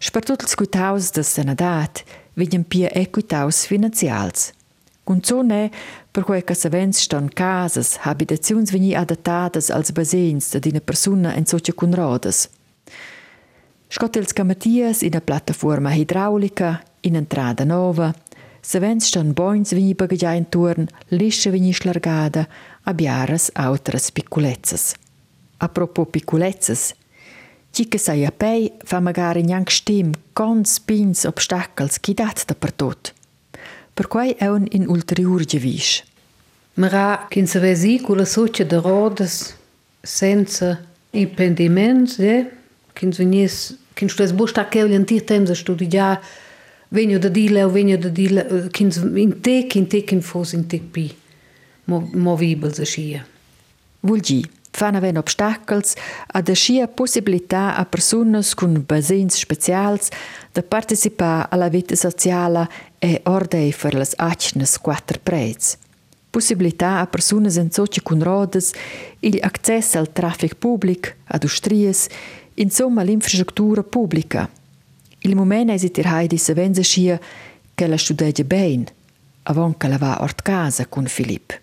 Sper 0.05 0.23
tutti 0.23 0.45
i 0.45 0.55
quitaus 0.55 1.11
da 1.17 1.23
senadat 1.23 2.03
vegnan 2.37 2.65
pia 2.69 2.91
equitaus 2.93 3.65
finanzials. 3.65 4.53
Con 5.03 5.23
zone 5.23 5.71
per 6.11 6.25
quei 6.25 6.45
che 6.45 6.55
savens 6.55 7.01
ston 7.01 7.31
casas, 7.33 7.97
habitazions 8.05 8.71
veni 8.71 8.95
adattadas 8.95 9.71
als 9.71 9.93
basens 9.93 10.51
da 10.53 10.59
dina 10.59 10.81
persona 10.81 11.33
en 11.35 11.47
socia 11.47 11.73
cun 11.73 11.95
rodas. 11.95 12.51
Scott 13.89 14.33
camatias 14.35 15.01
in 15.01 15.17
a 15.17 15.21
plataforma 15.21 15.95
idraulica, 15.95 16.83
in 17.01 17.15
entrada 17.15 17.65
nova, 17.65 18.13
savens 18.61 19.07
ston 19.07 19.33
boins 19.33 19.73
veni 19.73 19.95
bagagia 19.95 20.35
in 20.35 20.51
turn, 20.51 20.87
liscia 21.09 21.51
veni 21.51 21.73
schlargada, 21.73 22.47
a 22.83 22.93
biaras 22.93 23.51
autras 23.55 24.11
piccolezzas. 24.11 24.95
A 25.57 25.69
propos 25.69 26.09
che 27.83 27.99
sai 27.99 28.25
a 28.25 28.31
pei 28.31 28.73
fa 28.85 29.00
magari 29.00 29.43
neanche 29.43 29.73
stim 29.73 30.12
cons 30.33 30.81
pins 30.81 31.25
obstacles 31.25 31.99
chi 31.99 32.14
dat 32.14 32.45
da 32.47 32.54
per 32.54 32.73
tot. 32.73 33.12
Per 33.93 34.07
quai 34.07 34.31
è 34.38 34.47
un 34.47 34.66
in 34.71 34.87
ulterior 34.88 35.45
gevis. 35.45 36.02
Mara 36.75 37.26
kin 37.28 37.47
se 37.47 37.59
vesi 37.59 38.00
con 38.00 38.16
la 38.16 38.25
socia 38.25 38.64
de 38.64 38.76
rodas 38.76 39.57
senza 40.00 40.85
impediments, 41.11 42.19
eh? 42.19 42.50
kin 42.93 43.11
venies 43.11 43.76
kin 43.95 44.09
stes 44.09 44.33
busta 44.33 44.69
che 44.69 44.83
un 44.83 45.04
tir 45.04 45.25
temps 45.25 45.50
a 45.50 45.54
studiar 45.54 46.21
venio 46.88 47.19
da 47.19 47.28
dile 47.28 47.62
o 47.64 47.71
venio 47.71 47.99
da 47.99 48.09
dile 48.09 48.69
kin 48.71 48.90
in 49.14 49.40
te 49.40 49.66
kin 49.66 49.87
te 49.87 50.04
kin 50.04 50.23
fos 50.23 50.52
in 50.52 50.66
te 50.66 50.78
pi 50.78 51.12
movibels 51.87 52.78
a 52.78 52.85
schia. 52.85 53.26
Vulgi, 54.00 54.45
fan 54.75 54.97
aven 54.97 55.16
obstacles 55.16 55.95
ad 56.26 56.49
ascia 56.49 56.88
possibilità 56.88 57.76
a 57.76 57.85
personas 57.85 58.54
cun 58.54 58.83
basins 58.85 59.37
specials 59.37 60.09
da 60.52 60.62
participar 60.62 61.47
alla 61.49 61.69
vita 61.69 61.95
sociala 61.95 62.69
e 62.99 63.21
ordei 63.25 63.73
per 63.73 63.95
las 63.95 64.14
acnes 64.16 64.78
quattro 64.78 65.21
prez. 65.23 65.78
Possibilità 66.31 66.99
a 66.99 67.07
personas 67.07 67.57
en 67.57 67.71
soci 67.71 68.00
cun 68.02 68.21
rodas, 68.21 68.73
il 69.21 69.38
access 69.40 69.95
al 69.95 70.12
traffic 70.12 70.57
public, 70.57 71.16
ad 71.26 71.45
ustries, 71.45 72.09
insomma 72.54 73.02
l'infrastruttura 73.02 73.85
pubblica. 73.85 74.50
Il 75.19 75.37
moment 75.37 75.71
è 75.71 75.76
sitir 75.78 76.07
Heidi 76.07 76.37
se 76.37 76.52
venza 76.52 76.83
schia 76.83 77.21
che 77.75 77.87
la 77.87 77.97
studegia 77.97 78.43
bein, 78.43 78.85
avon 79.45 79.76
che 79.76 79.87
la 79.87 79.99
va 79.99 80.21
ort 80.21 80.43
casa 80.43 80.87
cun 80.87 81.07
Filip. 81.07 81.59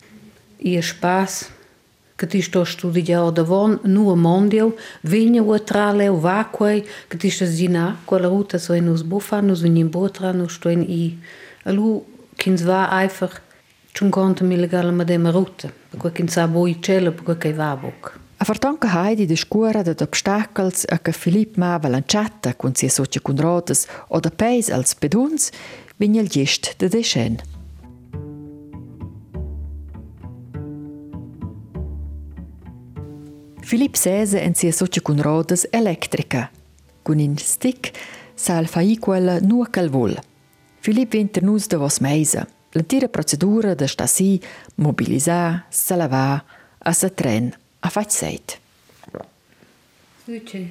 Ihr 0.60 0.84
Spaß, 0.84 1.60
che 2.22 2.28
ti 2.28 2.42
sto 2.44 2.64
studiando 2.64 3.32
da 3.32 3.42
von, 3.42 3.80
nur 3.86 4.16
mondio, 4.16 4.76
vigna 5.02 5.42
o 5.42 5.60
trale 5.64 6.08
o 6.08 6.20
vaquei, 6.20 6.86
che 7.08 7.18
ti 7.18 7.32
sto 7.32 7.48
zina, 7.48 7.98
quella 8.06 8.28
ruta 8.28 8.60
so 8.60 8.74
in 8.74 8.88
us 8.90 9.02
bufa, 9.02 9.42
nus 9.42 9.62
vini 9.62 9.84
botra, 9.86 10.32
nus 10.32 10.54
sto 10.54 10.70
in 10.70 10.82
i. 10.82 11.18
Alu, 11.64 12.06
kins 12.36 12.62
va 12.62 12.90
einfach, 12.92 13.42
schon 13.92 14.12
konnte 14.12 14.44
mi 14.44 14.56
legal 14.56 14.94
ma 14.94 15.04
dem 15.04 15.32
ruta, 15.32 15.74
perché 15.90 16.12
kin 16.12 16.28
sa 16.28 16.48
boi 16.48 16.78
cella, 16.80 17.10
perché 17.10 17.38
che 17.38 17.54
va 17.54 17.76
boc. 17.76 18.20
A 18.38 18.44
fartonca 18.44 18.88
Heidi 18.88 19.26
de 19.26 19.36
scura 19.36 19.82
dat 19.82 20.02
obstacles 20.02 20.86
a 20.88 21.00
che 21.00 21.12
Filip 21.12 21.58
ma 21.58 21.80
valanciata 21.80 22.54
cun 22.54 22.76
sia 22.76 22.90
socia 22.90 23.20
cun 23.20 23.38
rodas 23.38 23.88
o 24.10 24.20
da 24.20 24.30
peis 24.30 24.70
als 24.70 24.94
peduns, 24.94 25.50
vigna 25.98 26.22
il 26.22 26.30
gest 26.30 26.76
de 26.78 26.88
deschen. 26.88 27.51
Filip 33.72 33.96
sese 33.96 34.42
en 34.42 34.54
sia 34.54 34.74
socia 34.74 35.02
cun 35.02 35.22
rodas 35.24 35.66
elettrica. 35.72 36.50
Cun 37.04 37.20
in 37.20 37.38
stick 37.38 37.94
sal 38.36 38.68
fai 38.68 38.98
quella 39.00 39.40
nua 39.40 39.70
cal 39.72 39.88
vol. 39.88 40.12
Filip 40.84 41.14
vinter 41.14 41.42
nus 41.44 41.70
de 41.72 41.78
vos 41.78 42.00
meisa. 42.04 42.44
L'antira 42.76 43.08
procedura 43.08 43.74
de 43.74 43.88
stasi 43.88 44.42
mobilisar, 44.76 45.68
salavà, 45.70 46.44
a 46.80 46.92
sa 46.92 47.10
tren, 47.10 47.48
a 47.80 47.90
fac 47.90 48.12
seit. 48.12 48.60
Suce, 50.26 50.62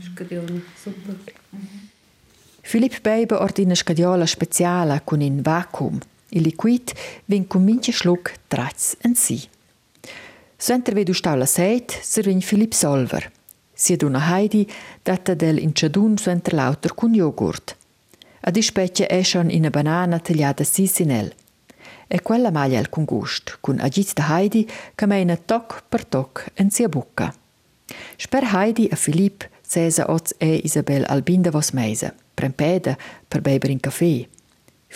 scadione, 0.00 0.62
super. 0.80 1.16
Filip 2.62 3.02
Beibe 3.02 3.36
ordina 3.36 3.74
scadiola 3.74 4.24
speciala 4.24 5.02
cun 5.04 5.20
in 5.20 5.42
vacuum. 5.42 6.00
Il 6.30 6.48
liquid 6.48 6.94
vin 7.26 7.46
cun 7.46 7.64
mince 7.64 7.92
schluck 7.92 8.32
traz 8.48 8.96
en 9.02 9.14
si. 9.14 9.55
Suenter 10.58 10.94
vedu 10.96 11.12
stau 11.12 11.36
la 11.36 11.44
seit, 11.44 11.92
servin 12.02 12.40
Filip 12.40 12.72
Solver. 12.72 13.30
Sia 13.74 13.96
duna 13.96 14.22
Heidi 14.30 14.66
data 15.04 15.34
del 15.34 15.58
inciadun 15.58 16.16
suenter 16.16 16.54
lauter 16.54 16.94
cun 16.94 17.12
jogurt. 17.12 17.76
Ad 18.40 18.56
ispecchia 18.56 19.06
è 19.06 19.22
schon 19.22 19.50
in 19.50 19.66
a 19.66 19.70
banana 19.70 20.18
tagliata 20.18 20.64
sisinel. 20.64 21.32
E 22.08 22.22
quella 22.22 22.50
maglia 22.50 22.78
al 22.78 22.88
cun 22.88 23.04
gust, 23.04 23.58
cun 23.60 23.80
agit 23.80 24.14
da 24.14 24.34
Heidi 24.34 24.66
che 24.94 25.06
meina 25.06 25.36
toc 25.36 25.82
per 25.88 26.06
toc 26.06 26.46
en 26.54 26.70
sia 26.70 26.88
bucca. 26.88 27.34
Sper 28.16 28.44
Heidi 28.54 28.88
a 28.90 28.96
Filip 28.96 29.46
sesa 29.60 30.10
oz 30.10 30.34
e 30.38 30.62
Isabel 30.64 31.04
Albinda 31.04 31.50
vos 31.50 31.72
meisa, 31.72 32.14
prempeda 32.34 32.96
per 33.28 33.42
beber 33.42 33.70
in 33.70 33.80
caffè. 33.80 34.26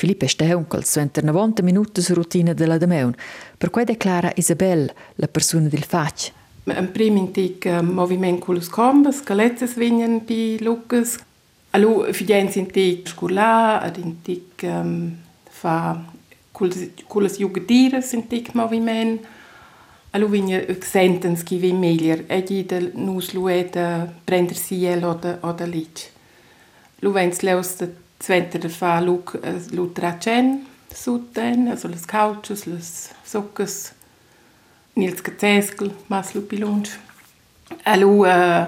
Filip 0.00 0.22
è 0.22 0.26
steuncol, 0.28 0.82
suenter 0.82 1.22
90 1.22 1.62
minutos 1.62 2.10
rutina 2.14 2.54
della 2.54 2.78
dameun, 2.78 3.14
per 3.58 3.68
cui 3.68 3.84
declara 3.84 4.32
Isabel, 4.34 4.90
la 5.16 5.28
persona 5.28 5.68
del 5.68 5.82
fac. 5.82 6.32
Ein 6.64 6.90
prim 6.90 7.18
intic 7.18 7.66
uh, 7.66 7.82
moviment 7.82 8.40
culus 8.40 8.68
combas, 8.68 9.20
calezzes 9.22 9.74
vignan 9.74 10.24
pi 10.24 10.56
Lucas. 10.62 11.18
Alu 11.72 12.14
fidiens 12.14 12.56
intic 12.56 13.08
scurla, 13.08 13.82
ad 13.82 13.98
intic 13.98 14.64
um, 14.64 15.18
fa 15.44 16.02
culus 16.50 17.36
jugendires 17.36 18.14
intic 18.16 18.54
moviment. 18.54 19.20
Alu 20.12 20.32
vigna 20.32 20.64
sentens 20.80 21.44
ki 21.44 21.58
vi 21.58 21.74
meglier, 21.76 22.24
egi 22.26 22.64
del 22.64 22.92
nus 22.94 23.34
lueta 23.34 24.08
prender 24.24 24.56
siel 24.56 25.04
oder, 25.04 25.42
oder 25.42 25.68
lich. 25.68 26.08
Lu 27.04 27.12
vens 27.12 27.44
leus 27.44 27.76
de 28.20 28.24
Zwenter 28.24 28.68
fa 28.68 29.00
luk 29.00 29.38
lutra 29.72 30.18
cen 30.20 30.66
suten, 30.94 31.68
also 31.68 31.88
les 31.88 32.06
couches, 32.06 32.66
les 32.66 33.10
sucques, 33.24 33.92
nils 34.96 35.22
gazeskel, 35.22 35.92
mas 36.08 36.34
lu 36.34 36.42
pilunch. 36.42 36.90
Alu 37.84 38.26
uh, 38.26 38.66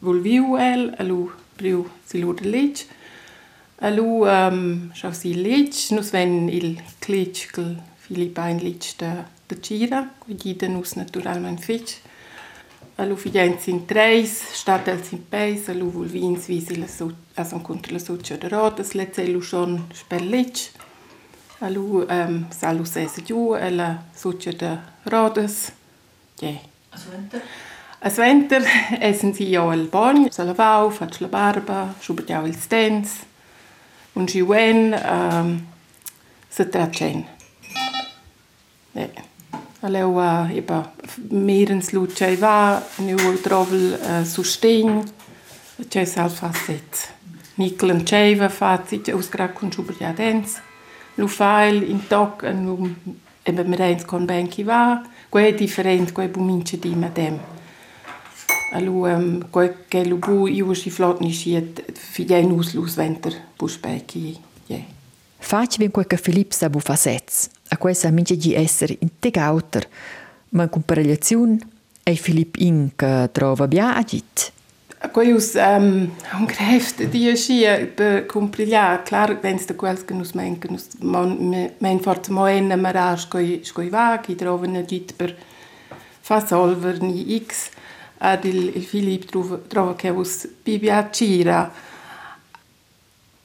vulviu 0.00 0.56
el, 0.56 0.94
alu 0.98 1.30
priu 1.58 1.84
si 2.06 2.22
lu 2.22 2.32
de 2.34 2.48
lich. 2.48 2.86
Alu 3.80 4.24
um, 4.24 4.90
schau 4.94 5.12
si 5.12 5.34
lich, 5.34 5.90
nus 5.92 6.12
ven 6.14 6.48
il 6.48 6.78
clitch 7.00 7.52
kel 7.52 7.76
Filipain 7.98 8.62
lich 8.62 8.96
de, 8.98 9.10
de 9.50 9.58
Gira, 9.60 10.06
quindi 10.24 10.54
de 10.54 10.68
nus 10.68 10.96
naturalmente 10.96 11.62
fitch. 11.62 11.98
Alu 12.98 13.14
figens 13.14 13.68
in 13.70 13.84
treis, 13.86 14.32
stat 14.58 14.88
els 14.90 15.12
in 15.14 15.20
peis, 15.30 15.68
alu 15.70 15.86
vulvins 15.94 16.48
visi 16.50 16.74
la 16.80 16.88
succia 16.90 18.36
de 18.42 18.48
rodas, 18.50 18.94
le 18.98 19.06
celu 19.14 19.40
schon 19.40 19.76
spellich. 19.94 20.72
Alu 21.60 22.02
um, 22.02 22.40
salu 22.50 22.84
sese 22.84 23.22
giù, 23.22 23.54
e 23.54 23.70
la 23.70 23.92
succia 24.16 24.52
de 24.52 24.72
rodas. 25.04 25.70
Yeah. 26.42 26.58
A 28.00 28.10
Sventer 28.10 28.66
essen 29.00 29.32
si 29.34 29.46
jo 29.52 29.70
il 29.72 29.86
bagn, 29.86 30.26
se 30.30 30.42
lavau, 30.42 30.90
faig 30.90 31.20
la 31.22 31.28
barba, 31.28 31.94
schubertiau 32.02 32.50
ils 32.50 32.68
dents, 32.70 33.14
un 34.18 34.26
schiuen, 34.26 34.94
um, 34.98 35.56
se 36.50 36.66
tracen. 36.66 37.26
Eh. 38.94 39.37
Aleu 39.80 40.16
uh, 40.18 40.50
eba 40.50 40.92
merens 41.30 41.92
luce 41.92 42.36
va, 42.36 42.82
nu 42.96 43.16
trovel 43.42 43.98
sustegn, 44.24 45.04
c'è 45.88 46.04
sal 46.04 46.30
facet. 46.30 47.14
Nickel 47.58 48.02
fährt 48.48 48.88
sich 48.88 49.12
ausgerechnet 49.12 49.58
con 49.58 49.70
schubertiau 49.72 50.14
dents. 50.14 50.60
Lu 51.14 51.26
fail 51.26 51.82
in 51.82 52.06
toc, 52.06 52.42
nu 52.42 52.94
eben 53.42 53.68
mir 53.68 53.80
eins 53.80 54.04
con 54.04 54.26
benki 54.26 54.64
va, 54.64 55.02
quei 55.28 55.54
different, 55.54 56.12
quei 56.12 56.28
bumince 56.28 56.78
di 56.78 56.94
madem. 56.94 57.38
Alu, 58.72 59.06
um, 59.06 59.48
quei 59.50 59.72
che 59.88 60.04
lu 60.04 60.18
bu 60.18 60.46
iu 60.46 60.74
si 60.74 60.90
flot 60.90 61.20
ni 61.20 61.32
schiet, 61.32 61.82
fidei 61.92 62.46
nus 62.46 62.74
lus 62.74 62.94
venter 62.94 63.34
buspeki, 63.56 64.38
je. 64.66 64.82
Fac 65.38 65.76
vin 65.78 65.90
quei 65.90 66.06
che 66.06 66.16
Filip 66.16 66.52
sa 66.52 66.68
bu 66.68 66.78
facets, 66.78 67.48
a 67.68 67.76
quei 67.76 67.94
sa 67.94 68.10
mince 68.10 68.36
di 68.36 68.54
esser 68.54 68.94
integauter, 68.98 69.88
ma 70.50 70.62
in 70.62 70.70
comparazione 70.70 71.58
ei 72.02 72.16
Filip 72.16 72.56
in 72.56 72.90
che 72.96 73.28
trova 73.32 73.68
bia 73.68 73.94
agit. 73.96 74.52
Queius 75.12 75.54
um, 75.54 76.10
un 76.32 76.44
greft 76.46 77.04
di 77.04 77.36
scia 77.36 77.86
per 77.86 78.26
comprillar, 78.26 79.02
clar, 79.04 79.38
wenn 79.42 79.60
de 79.64 79.74
quels 79.76 80.04
che 80.04 80.14
nus 80.14 80.32
men 80.32 80.58
che 80.58 80.68
nus 80.68 80.88
men 80.98 82.00
forza 82.00 82.32
moen 82.32 82.72
mara 82.80 83.16
scoi 83.16 83.60
scoi 83.62 83.90
vagi 83.90 84.34
troven 84.34 84.74
agit 84.74 85.14
per 85.14 85.36
fa 86.20 86.44
solver 86.44 87.00
ni 87.00 87.44
x. 87.46 87.70
Ad 88.20 88.44
il, 88.44 88.74
il 88.74 88.82
Filip 88.82 89.68
trova 89.68 89.94
che 89.94 90.08
us 90.08 90.48
bibia 90.64 91.08
cira 91.10 91.70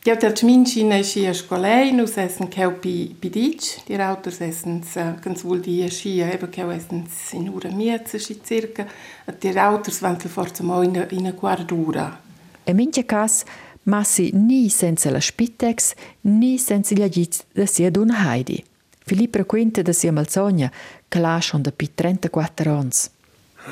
Ja, 0.05 0.15
der 0.17 0.33
Minci 0.43 0.83
ne 0.83 1.01
scia 1.01 1.33
scolei, 1.33 1.93
nus 1.95 2.17
essen 2.17 2.49
keu 2.51 2.73
pi 2.75 3.15
pi 3.15 3.29
dic, 3.31 3.61
die 3.87 3.95
Rauters 3.95 4.41
essen 4.41 4.81
ganz 5.23 5.45
wohl 5.45 5.61
die 5.61 5.89
scia, 5.89 6.27
eben 6.27 6.51
keu 6.51 6.71
essen 6.71 7.05
in 7.31 7.47
ura 7.47 7.71
miezza 7.71 8.19
sci 8.19 8.35
circa, 8.43 8.85
die 9.41 9.53
Rauters 9.55 10.01
vantel 10.01 10.29
forza 10.29 10.61
mo 10.61 10.81
in 10.81 11.07
in 11.11 11.33
guardura. 11.39 12.19
E 12.65 12.73
mince 12.73 13.05
cas 13.05 13.45
massi 13.83 14.31
ni 14.33 14.67
senza 14.67 15.09
la 15.09 15.21
Spitex, 15.21 15.93
ni 16.23 16.57
senza 16.57 16.93
gli 16.95 17.01
agit 17.01 17.45
da 17.53 17.65
sia 17.65 17.89
duna 17.89 18.29
Heidi. 18.29 18.61
Filip 19.05 19.35
raquenta 19.35 19.81
da 19.81 19.93
sia 19.93 20.11
malsogna, 20.11 20.69
che 21.07 21.19
lascion 21.19 21.61
da 21.61 21.71
pi 21.71 21.89
34 21.95 22.75
ans. 22.75 23.09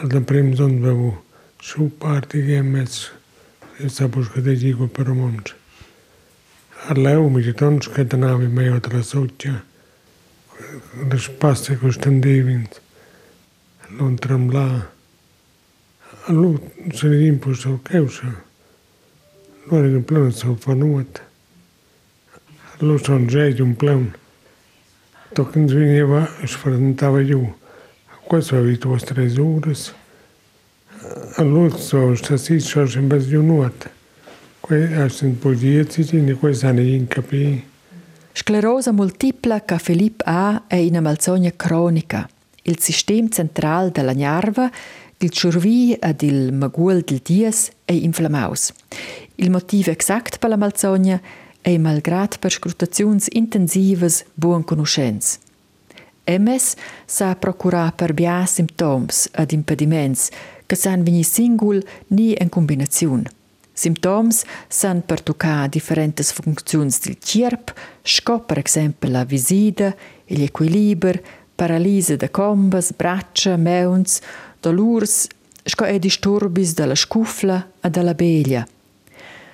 Al 0.01 0.21
prim 0.23 0.53
zon 0.53 0.79
bevu 0.79 1.13
su 1.59 1.91
parti 1.97 2.45
che 2.45 2.61
mezzo, 2.61 3.09
e 3.75 3.89
sa 3.89 4.07
busca 4.07 4.39
de 4.39 4.55
dico 4.55 4.87
per. 4.87 5.09
Alleu 5.09 5.60
mi 6.89 7.53
tons 7.53 7.89
che 7.89 8.07
tenavi 8.07 8.47
meo 8.47 8.79
tra 8.79 9.01
soccia, 9.01 9.63
le 11.07 11.17
spasse 11.17 11.77
che 11.77 11.91
stendevint, 11.91 12.81
non 13.89 14.15
tremla. 14.15 14.91
Allu 16.25 16.59
se 16.91 17.07
ne 17.07 17.25
impulso 17.25 17.79
causa, 17.83 18.43
non 19.69 19.85
era 19.85 19.95
in 19.95 20.03
plano 20.03 20.31
so 20.31 20.55
fanuat. 20.55 21.21
Allu 22.79 22.97
son 22.97 23.27
giai 23.27 23.59
un 23.61 23.75
plan. 23.75 24.13
Tocken 25.33 25.67
sveniva, 25.67 26.27
sfrentava 26.45 27.23
giù. 27.23 27.55
Questo 28.27 28.57
avito 28.57 28.95
tre 28.97 29.31
ore. 29.37 29.75
Allu 31.35 31.69
so 31.69 32.15
stasi 32.15 32.59
so 32.59 32.85
sempre 32.87 33.19
giù 33.19 33.41
nuot. 33.41 33.89
Sclerosa 38.31 38.93
multipla 38.93 39.65
che 39.65 39.77
Filip 39.77 40.21
ha 40.23 40.63
è 40.67 40.77
una 40.77 41.01
malsogna 41.01 41.51
cronica. 41.53 42.29
Il 42.61 42.79
sistema 42.79 43.27
centrale 43.27 43.91
della 43.91 44.13
nerva, 44.13 44.71
il 45.17 45.29
cervi 45.29 45.93
ed 45.95 46.21
il 46.21 46.53
magul 46.53 47.01
del 47.01 47.19
dies 47.21 47.69
è 47.83 47.91
inflammaus. 47.91 48.71
Il 49.35 49.51
motivo 49.51 49.91
exact 49.91 50.37
per 50.37 50.49
la 50.49 50.55
malsogna 50.55 51.19
è 51.59 51.77
malgrad 51.77 52.39
per 52.39 52.51
scrutazioni 52.51 53.19
intensive 53.31 54.09
buon 54.33 54.63
conoscenza. 54.63 55.37
MS 56.25 56.75
sa 57.05 57.35
procura 57.35 57.91
per 57.91 58.13
bia 58.13 58.45
simptoms 58.45 59.31
ed 59.33 59.51
impediments 59.51 60.29
che 60.65 60.75
san 60.75 61.03
vini 61.03 61.23
singul 61.23 61.83
ni 62.07 62.37
in 62.39 62.47
combinazione. 62.47 63.39
Symptoms 63.73 64.43
san 64.67 65.01
per 65.05 65.21
tocar 65.21 65.69
differentes 65.69 66.31
funcziuns 66.31 66.99
del 66.99 67.17
cierp, 67.19 67.73
sco 68.01 68.39
per 68.39 68.57
exempel 68.57 69.11
la 69.11 69.23
visida, 69.23 69.95
il 70.25 70.43
equilibr, 70.43 71.21
paralisa 71.55 72.15
de 72.15 72.29
combas, 72.29 72.91
braccia, 72.93 73.55
meuns, 73.55 74.19
dolurs, 74.59 75.27
sco 75.63 75.85
e 75.85 75.99
disturbis 75.99 76.73
della 76.73 76.95
scufla 76.95 77.71
e 77.81 77.89
della 77.89 78.13
beglia. 78.13 78.67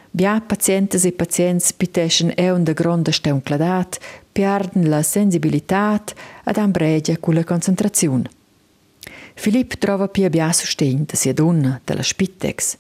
Bia 0.10 0.42
pazientes 0.42 1.06
e 1.06 1.12
pazients 1.12 1.74
piteschen 1.74 2.32
e 2.36 2.50
un 2.50 2.64
de 2.64 2.74
gronda 2.74 3.12
steuncladat, 3.12 4.00
perden 4.32 4.90
la 4.90 5.04
sensibilitat 5.04 6.16
ed 6.44 6.58
ambregia 6.58 7.18
con 7.20 7.36
la 7.36 7.44
concentrazione. 7.44 8.30
Filip 9.36 9.76
trova 9.76 10.08
pia 10.08 10.30
bia 10.30 10.52
sustegn 10.52 11.04
da 11.06 11.16
sia 11.16 11.34
donna, 11.34 11.80
della 11.84 12.02
Spitex. 12.02 12.78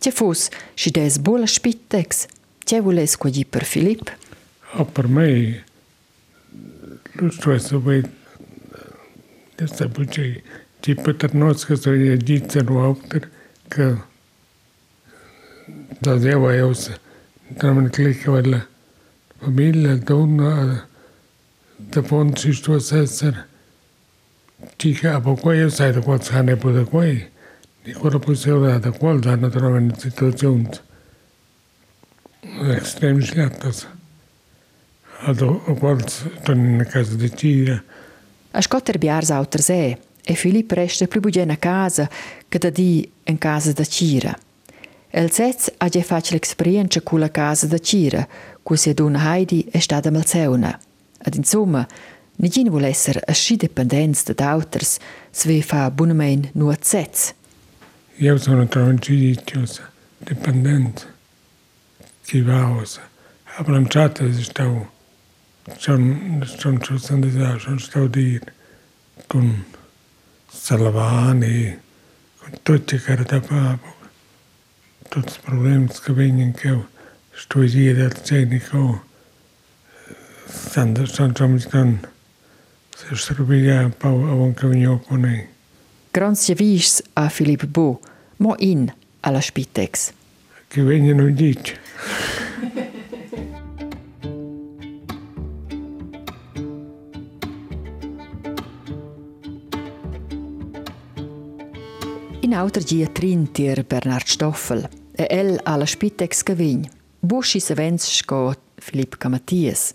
Ce 0.00 0.10
fos 0.10 0.48
și 0.74 0.90
des 0.90 1.18
bola 1.18 1.46
Spitex? 1.46 2.26
Ce 2.58 2.80
voles 2.80 3.14
quagi 3.14 3.44
per 3.44 3.62
Filip? 3.62 4.16
A 4.78 4.82
per 4.84 5.06
me, 5.06 5.64
lo 7.12 7.30
stesso 7.30 7.78
voi, 7.78 8.02
questa 9.56 9.86
buccia, 9.86 10.22
ci 10.80 10.94
per 10.94 11.34
noi 11.34 11.54
che 11.54 11.76
sono 11.76 11.96
gli 11.96 12.16
dice 12.16 12.62
l'altro, 12.62 13.20
che 13.68 13.96
da 15.98 16.14
deva 16.16 16.54
io 16.54 16.72
se, 16.72 16.98
da 17.48 17.88
clicca 17.90 18.30
quella 18.30 18.66
famiglia, 19.38 19.96
donna, 19.96 20.88
da 21.76 22.02
fond 22.02 22.36
si 22.36 22.52
sto 22.52 22.72
a 22.72 22.96
essere, 22.96 23.48
ci 24.76 24.92
capo 24.92 25.34
qua 25.34 25.54
io 25.54 25.68
sai 25.68 25.92
da 25.92 26.00
quanto 26.00 26.40
ne 26.42 26.56
può 26.56 26.70
da 26.70 26.84
qua, 26.84 27.04
di 27.82 27.92
quello 27.92 28.18
da 28.78 28.90
qual 28.90 29.20
hanno 29.24 29.48
trovato 29.48 29.76
in 29.76 29.94
situazioni 29.96 30.68
estreme 32.76 33.22
schiattas. 33.22 33.86
Also, 35.22 35.60
qual 35.78 36.02
sono 36.08 36.64
in 36.64 36.86
casa 36.88 37.14
di 37.14 37.30
Cira. 37.34 37.82
A 38.52 38.60
scotter 38.60 38.98
biars 38.98 39.30
auter 39.30 39.60
se, 39.60 39.98
e 40.22 40.34
Filip 40.34 40.72
resta 40.72 41.06
più 41.06 41.20
bugen 41.20 41.50
a 41.50 41.56
casa 41.56 42.08
che 42.48 42.58
da 42.58 42.70
di 42.70 43.10
in 43.24 43.38
casa 43.38 43.72
da 43.72 43.84
Cira. 43.84 44.36
El 45.10 45.30
Zetz 45.30 45.72
ha 45.76 45.88
già 45.88 46.02
fatto 46.02 46.30
l'esperienza 46.30 47.00
con 47.02 47.18
la 47.18 47.30
casa 47.30 47.66
da 47.66 47.78
Cira, 47.78 48.26
cui 48.62 48.76
sia 48.76 48.94
donna 48.94 49.34
Heidi 49.34 49.66
è 49.70 49.78
stata 49.78 50.10
malseuna. 50.10 50.78
Ad 51.22 51.34
insomma, 51.34 51.86
Nigin 52.36 52.70
vuol 52.70 52.84
essere 52.84 53.20
asci 53.26 53.56
dependents 53.56 54.24
da 54.32 54.50
auters, 54.50 54.98
sve 55.30 55.60
fa 55.60 55.90
bunamein 55.90 56.48
nu 56.54 56.68
a 56.68 56.76
Zetz. 56.80 57.34
Io 58.20 58.36
sono 58.36 58.68
tranquillitiosa, 58.68 59.90
dipendente, 60.18 61.06
chi 62.22 62.42
va 62.42 62.68
osa. 62.68 63.00
Abbranciata 63.56 64.30
si 64.30 64.42
stavo, 64.42 64.92
sono, 65.78 66.44
sono, 66.44 66.78
sono, 66.98 66.98
sono 66.98 67.78
stato 67.78 68.06
dire, 68.08 68.52
con 69.26 69.64
Salavani, 70.46 71.80
con 72.36 72.58
tutti 72.62 72.96
i 72.96 73.00
cari 73.00 73.24
da 73.24 73.40
papo, 73.40 73.94
tutti 75.08 75.32
i 75.38 75.40
problemi 75.40 75.88
che 75.88 76.12
vengono 76.12 76.52
che 76.52 76.78
sto 77.30 77.60
lì 77.60 77.90
dal 77.94 78.22
cenico, 78.22 79.02
sono, 80.44 81.06
sono, 81.06 81.32
sono, 81.34 81.58
sono, 81.58 82.00
se 82.94 83.16
strubia 83.16 83.80
un 83.80 83.96
po' 83.96 84.08
a 84.08 84.34
un 84.34 84.52
cammino 84.52 84.98
con 84.98 85.22
lei. 85.22 85.58
Grans 86.12 86.52
vis 86.54 87.00
a 87.12 87.28
Filip 87.28 87.66
Bo, 87.66 88.00
mo 88.38 88.56
in 88.58 88.92
alla 89.20 89.40
Spitex. 89.40 90.12
Che 90.66 90.82
vengono 90.82 91.30
dice. 91.30 91.78
In 102.40 102.54
auter 102.54 102.82
gia 102.82 103.06
trintier 103.06 103.84
Bernard 103.84 104.26
Stoffel, 104.26 104.88
e 105.12 105.26
el 105.30 105.60
alla 105.62 105.86
Spitex 105.86 106.42
gavign. 106.42 106.82
Buschi 107.20 107.60
se 107.60 107.74
vens 107.74 108.16
sco 108.16 108.52
Filip 108.74 109.16
Camatias. 109.16 109.94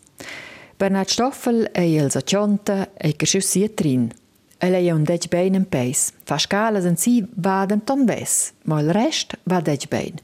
Bernard 0.78 1.10
Stoffel 1.10 1.70
e 1.74 1.94
el 1.98 2.10
sa 2.10 2.22
chonta 2.22 2.94
e 2.94 3.16
sia 3.26 3.68
trin. 3.68 4.24
Lei 4.70 4.88
è 4.88 4.92
un 4.92 5.04
dec 5.04 5.28
bein 5.28 5.54
in 5.54 5.68
peis. 5.70 6.12
Fa 6.24 6.38
scalas 6.38 6.86
in 6.86 6.98
si 6.98 7.26
vaden 7.36 7.84
ton 7.84 8.06
ves, 8.06 8.54
ma 8.64 8.80
il 8.80 8.92
rest 8.92 9.38
va 9.44 9.62
dec 9.62 9.88
bein. 9.88 10.16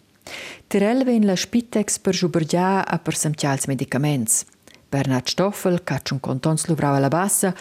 Tirel 0.67 1.04
ven 1.04 1.25
la 1.25 1.36
Spitex 1.36 1.99
per 1.99 2.15
jubergia 2.15 2.86
a 2.86 2.97
per 2.97 3.15
semtials 3.15 3.65
medicaments. 3.67 4.45
Bernard 4.89 5.27
Stoffel, 5.27 5.84
cacciun 5.84 6.19
contons 6.19 6.67
luvrava 6.67 6.99
la 6.99 7.08
bassa, 7.08 7.54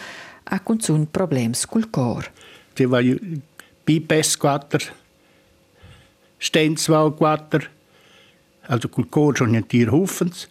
ha 0.43 0.59
cunzun 0.59 1.07
problems 1.11 1.65
cul 1.65 1.89
cor. 1.89 2.31
Ti 2.73 2.85
va 2.85 2.99
Pipes 3.83 4.37
4, 4.37 4.79
Stenzwald 6.37 7.15
4, 7.15 7.69
also 8.67 8.89
cul 8.89 9.09
cor 9.09 9.35
schon 9.35 9.55
in 9.55 9.65
Tierhofens, 9.65 10.47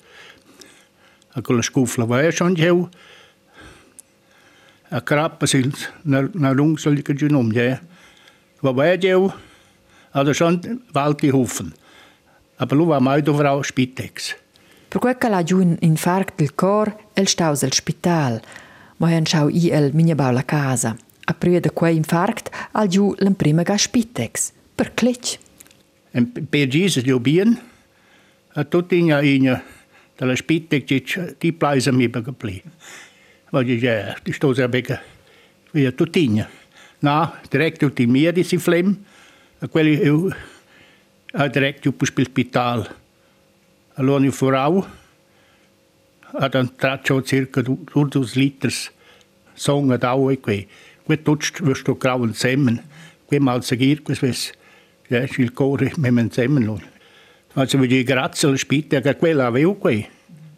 a 1.33 1.41
con 1.43 1.57
la 1.57 1.63
scufla 1.63 2.05
va 2.05 2.31
schon 2.31 2.55
jau, 2.55 2.89
sil 5.47 5.71
na, 6.03 6.29
na 6.35 6.51
lungsel 6.53 7.03
che 7.03 7.15
giunom, 7.15 7.53
ja. 7.53 7.81
Va 8.61 8.73
va 8.73 8.97
jau, 8.99 9.33
also 10.13 10.33
schon 10.33 10.83
Walti 10.93 11.31
Hofen. 11.31 11.73
Aber 12.59 12.77
lu 12.77 12.87
va 12.87 13.01
mai 13.01 13.23
dovrau 13.23 13.63
Spitex. 13.63 14.37
Per 14.91 14.99
quel 14.99 15.17
che 15.17 15.29
la 15.29 15.43
giù 15.43 15.61
un 15.61 15.77
infarct 15.81 16.35
del 16.37 16.55
cor, 16.55 16.97
el 17.15 17.29
staus 17.29 17.63
al 17.63 17.73
spital, 17.73 18.41
ma 18.97 19.09
han 19.15 19.25
schau 19.25 19.49
i 19.49 19.71
el 19.71 19.93
minia 19.95 20.17
bau 20.17 20.33
la 20.33 20.43
casa. 20.43 20.97
A 21.25 21.35
prima 21.35 21.61
de 21.61 21.71
quei 21.71 21.95
infarct, 21.95 22.51
al 22.73 22.89
giù 22.89 23.15
l'emprima 23.19 23.63
ga 23.63 23.77
Spitex. 23.79 24.51
Per 24.75 24.91
cletch. 24.95 25.39
En 26.11 26.27
per 26.33 26.67
Jesus 26.67 27.05
jo 27.07 27.21
bien, 27.21 27.55
a 28.55 28.65
tutti 28.65 28.99
inja 28.99 29.23
inja, 29.23 29.63
dalla 30.19 30.35
Spitex 30.35 31.37
ti 31.39 31.53
plaisa 31.53 31.93
mi 31.93 32.09
bega 32.09 32.33
pli. 32.33 32.61
Ma 33.51 33.63
di 33.63 33.79
ja, 33.79 34.15
di 34.23 34.33
sto 34.33 34.55
sa 34.55 34.69
bega, 34.69 35.01
via 35.73 35.91
tutti. 35.93 36.45
Na, 37.01 37.41
direkt 37.51 37.79
tutti 37.79 38.07
mir 38.07 38.33
di 38.33 38.45
si 38.45 38.59
flem, 38.59 38.95
a 39.59 39.69
quelli 39.69 40.01
eu, 40.03 40.31
a 41.33 41.49
direkt 41.49 41.85
ju 41.85 41.93
pus 41.93 42.13
spital. 42.13 42.87
Allora 43.95 44.25
io 44.25 44.31
vorau, 44.31 44.87
ad 46.33 46.55
un 46.55 46.75
traccio 46.77 47.23
circa 47.23 47.63
200 47.63 48.35
liters 48.35 48.91
songa 49.55 49.97
d'au 49.97 50.31
e 50.31 50.39
quei. 50.39 50.69
Quei 51.05 51.23
tutto 51.23 51.65
wirst 51.65 51.87
du 51.87 51.97
grauen 51.97 52.35
Semmen. 52.35 52.81
Quei 53.27 53.41
mal 53.41 53.63
seguir, 53.63 54.03
quei 54.03 54.17
ves, 54.21 54.53
ja, 55.09 55.27
il 55.39 55.53
core 55.53 55.93
me 55.97 56.11
men 56.11 56.31
Semmen 56.31 56.65
nun. 56.65 56.83
Also 57.55 57.79
wie 57.79 57.89
die 57.89 58.05
Grazia 58.05 58.57
spielt, 58.57 58.93
ja, 58.93 59.15
quella 59.15 59.47
aveu 59.47 59.75
quei. 59.75 60.07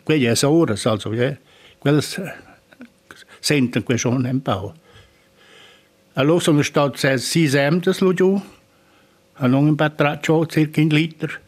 Quei 0.05 0.25
è 0.25 0.35
soras, 0.35 0.85
also, 0.87 1.15
ja. 1.15 1.37
Quelles 1.79 2.21
senten 3.43 3.83
quei 3.83 3.99
schon 3.99 4.25
im 4.25 4.41
Bau. 4.41 4.73
Allora 6.15 6.41
sono 6.41 6.63
stato 6.63 6.97
sei 6.97 7.19
semdes 7.19 7.99
lo 7.99 8.13
giù, 8.13 8.41
allora 9.35 9.67
un 9.67 9.75
patraccio 9.75 10.47
circa 10.47 10.81
in 10.81 10.89
liter. 10.89 11.41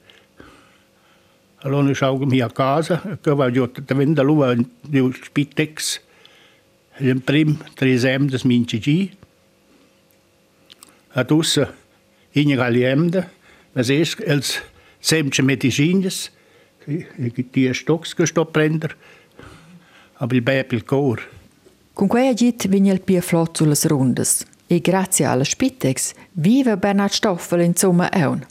Allora 1.58 1.94
schaue 1.94 2.26
mi 2.26 2.40
a 2.40 2.50
casa, 2.50 3.18
che 3.20 3.34
va 3.34 3.50
giù 3.50 3.66
da 3.66 3.94
venda 3.94 4.22
lua 4.22 4.54
di 4.54 5.12
Spitex, 5.22 6.00
il 6.98 7.20
prim 7.22 7.56
tre 7.74 7.96
semdes 7.98 8.42
minci 8.42 8.80
gi. 8.80 9.16
Ad 11.16 11.30
ussa 11.30 11.72
in 12.32 12.56
galiemda, 12.56 13.30
mas 13.72 13.88
es 13.88 14.16
els 14.26 14.60
semce 14.98 15.42
medicines, 15.42 16.30
die 16.86 17.72
stocks 17.72 18.14
gestoppt 18.14 18.96
aber 20.18 20.34
il 20.34 20.42
bebel 20.42 20.84
cor. 20.84 21.20
Con 21.94 22.08
quei 22.08 22.26
agit 22.26 22.66
vigna 22.66 22.92
il 22.92 23.00
pia 23.00 23.20
flot 23.20 23.56
sulle 23.56 23.76
rundes. 23.84 24.44
E 24.66 24.80
grazie 24.80 25.26
alla 25.26 25.44
Spitex 25.44 26.12
vive 26.32 26.76
Bernard 26.76 27.12
Stoffel 27.12 27.60
insomma 27.60 28.10
eun. 28.10 28.44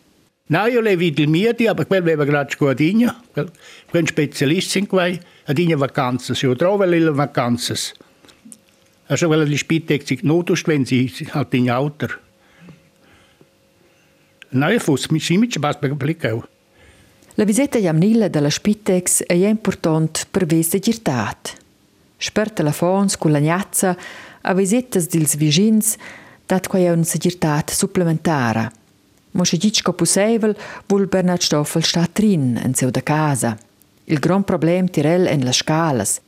No, 0.45 0.65
io 0.67 0.79
le 0.79 0.95
vidi 0.95 1.23
il 1.23 1.27
mio, 1.27 1.53
aber 1.67 1.85
quel 1.85 2.01
aveva 2.01 2.23
grazie 2.23 2.57
con 2.57 2.69
Adina, 2.69 3.21
quel, 3.33 4.07
specialista 4.07 4.77
in 4.77 4.87
quei, 4.87 5.19
Adina 5.45 5.75
vacanze, 5.75 6.33
io 6.45 6.55
trovo 6.55 6.85
le 6.85 6.99
vacanze. 7.11 7.75
Also 9.07 9.27
quella 9.27 9.43
di 9.43 9.57
Spitex 9.57 10.05
sich 10.05 10.21
notust, 10.23 10.65
wenn 10.67 10.85
sie 10.85 11.11
halt 11.31 11.53
in 11.53 11.69
Alter. 11.69 12.21
No, 14.49 14.69
io 14.69 14.79
fossi 14.79 15.07
mi 15.11 15.19
si 15.19 15.37
mi 15.37 15.49
ci 15.49 15.59
basta 15.59 15.79
per 15.79 15.91
applicare. 15.91 16.47
La 17.33 17.43
visita 17.43 17.77
jamnilla 17.77 18.29
della 18.29 18.49
Spitex 18.49 19.23
è 19.23 19.33
important 19.33 20.27
per 20.31 20.45
veste 20.45 20.79
girtat. 20.79 21.61
Sper 22.23 22.51
telefons 22.51 23.17
con 23.17 23.31
la 23.31 23.39
gnazza 23.39 23.97
a 24.41 24.53
visitas 24.53 25.09
dils 25.11 25.35
vigins 25.35 25.97
dat 26.47 26.69
quai 26.71 26.87
un 26.87 27.03
segirtat 27.03 27.71
supplementara. 27.71 28.71
Mo 29.31 29.43
se 29.43 29.57
dic 29.57 29.81
co 29.83 29.91
possibel 29.91 30.55
vul 30.87 31.07
Bernard 31.07 31.41
Stoffel 31.41 31.83
sta 31.83 32.07
trin 32.07 32.55
en 32.63 32.73
seu 32.73 32.91
da 32.91 33.01
casa. 33.01 33.57
Il 34.05 34.19
gran 34.19 34.43
problem 34.43 34.87
tirel 34.87 35.27
en 35.27 35.43
las 35.43 35.57
scalas. 35.57 36.21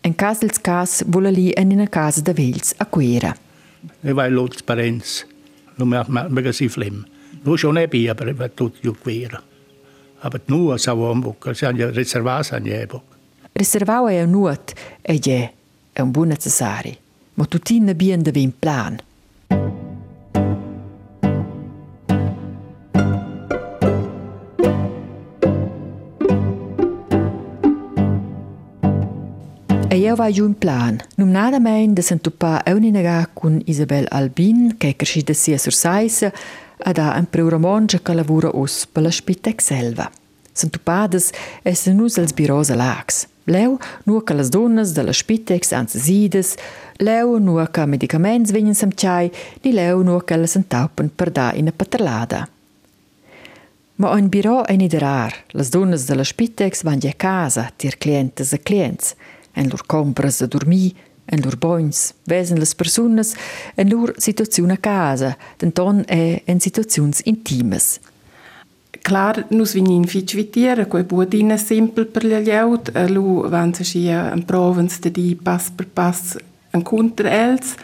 En 0.00 0.14
cas 0.14 0.40
dels 0.40 0.60
cas 0.60 1.02
vuole 1.06 1.30
li 1.30 1.52
en 1.56 1.72
una 1.72 1.88
casa 1.88 2.22
da 2.22 2.32
vels 2.32 2.74
a 2.78 2.86
quera. 2.86 3.36
E 4.00 4.12
vai 4.12 4.30
lots 4.30 4.62
parents, 4.62 5.26
non 5.76 5.88
mi 5.88 5.96
ha 5.96 6.06
mega 6.08 6.52
si 6.52 6.68
flem. 6.68 7.04
Nu 7.44 7.56
schon 7.56 7.78
e 7.78 7.88
bia, 7.88 8.12
aber 8.12 8.32
va 8.32 8.48
tut 8.48 8.80
ju 8.80 8.94
quera. 8.94 9.42
Aber 10.20 10.40
nu 10.46 10.70
a 10.72 10.78
sa 10.78 10.94
wombuk, 10.94 11.50
si 11.52 11.66
han 11.66 11.76
ja 11.76 11.90
reservas 11.90 12.52
an 12.52 12.64
jebok. 12.64 13.13
Reservau 13.56 14.08
è 14.08 14.20
un 14.20 14.30
nuot 14.30 14.72
e 15.00 15.16
je 15.20 15.52
è 15.92 16.00
un 16.00 16.10
buon 16.10 16.26
necessari. 16.26 16.98
Ma 17.34 17.44
tutina 17.44 17.94
bien 17.94 18.20
de 18.20 18.32
vin 18.32 18.52
plan. 18.58 18.98
E 29.86 29.96
io 29.96 30.16
vai 30.16 30.32
giù 30.32 30.46
in 30.46 30.58
plan. 30.58 31.00
Non 31.14 31.30
nada 31.30 31.60
mein 31.60 31.94
de 31.94 32.02
sentupà 32.02 32.64
euninaga 32.64 33.30
con 33.32 33.62
Isabel 33.66 34.06
Albin, 34.10 34.74
che 34.76 34.88
è 34.88 34.96
cresciuta 34.96 35.32
sia 35.32 35.58
sur 35.58 35.72
Saisa, 35.72 36.32
ad 36.78 36.98
ha 36.98 37.16
un 37.16 37.30
preuromonge 37.30 38.02
che 38.02 38.14
lavora 38.14 38.50
us 38.52 38.84
per 38.90 39.04
la 39.04 39.12
Spitex 39.12 39.64
selva. 39.64 40.10
Sentupades 40.50 41.30
es 41.62 41.86
nus 41.86 42.18
als 42.18 42.32
biros 42.32 42.70
alax. 42.70 43.28
Leu 43.46 43.78
nur 44.04 44.24
che 44.24 44.34
las 44.34 44.48
donnas 44.48 44.94
de 44.94 45.02
la 45.02 45.12
Spitex 45.12 45.72
ans 45.72 45.96
sides, 45.96 46.56
leu 46.98 47.38
nur 47.38 47.70
che 47.70 47.86
medicaments 47.86 48.52
vegnan 48.52 48.74
samtjai, 48.74 49.30
ni 49.62 49.72
leu 49.72 50.02
nur 50.02 50.24
che 50.24 50.36
la 50.36 50.46
sentaupen 50.46 51.10
per 51.14 51.30
da 51.30 51.52
in 51.52 51.68
a 51.68 51.72
paterlada. 51.72 52.48
Ma 53.96 54.16
ein 54.16 54.28
biro 54.28 54.64
è 54.64 54.74
nid 54.76 54.94
rar. 54.94 55.32
Las 55.52 55.70
donnas 55.70 56.06
de 56.06 56.14
la 56.14 56.24
Spitex 56.24 56.82
van 56.82 56.98
a 57.04 57.12
casa, 57.12 57.70
tir 57.76 57.96
clientes 57.98 58.52
a 58.52 58.58
clients, 58.58 59.14
en 59.54 59.68
lur 59.68 59.86
compras 59.86 60.40
a 60.40 60.46
dormir, 60.46 60.94
en 61.26 61.40
lur 61.40 61.56
boins, 61.56 62.14
vesen 62.26 62.58
las 62.58 62.74
personas, 62.74 63.34
en 63.76 63.88
lur 63.88 64.14
situazione 64.16 64.74
a 64.74 64.78
casa, 64.78 65.36
denton 65.58 66.04
è 66.06 66.42
en 66.44 66.60
situazions 66.60 67.20
intimes. 67.24 68.00
Klar, 69.04 69.42
nus 69.50 69.74
vegnin 69.76 70.06
fich 70.08 70.32
vitiera, 70.32 70.86
quei 70.86 71.04
buodina 71.04 71.58
simpel 71.60 72.06
per 72.06 72.24
gli 72.24 72.50
aut, 72.50 72.88
e 72.96 73.02
lu 73.10 73.42
van 73.52 73.74
se 73.76 73.84
schia 73.84 74.30
en 74.32 74.46
provens 74.48 74.96
de 75.04 75.10
di 75.12 75.34
pass 75.36 75.68
per 75.76 75.90
pass 75.92 76.38
en 76.72 76.80
contra 76.80 77.28
els. 77.28 77.74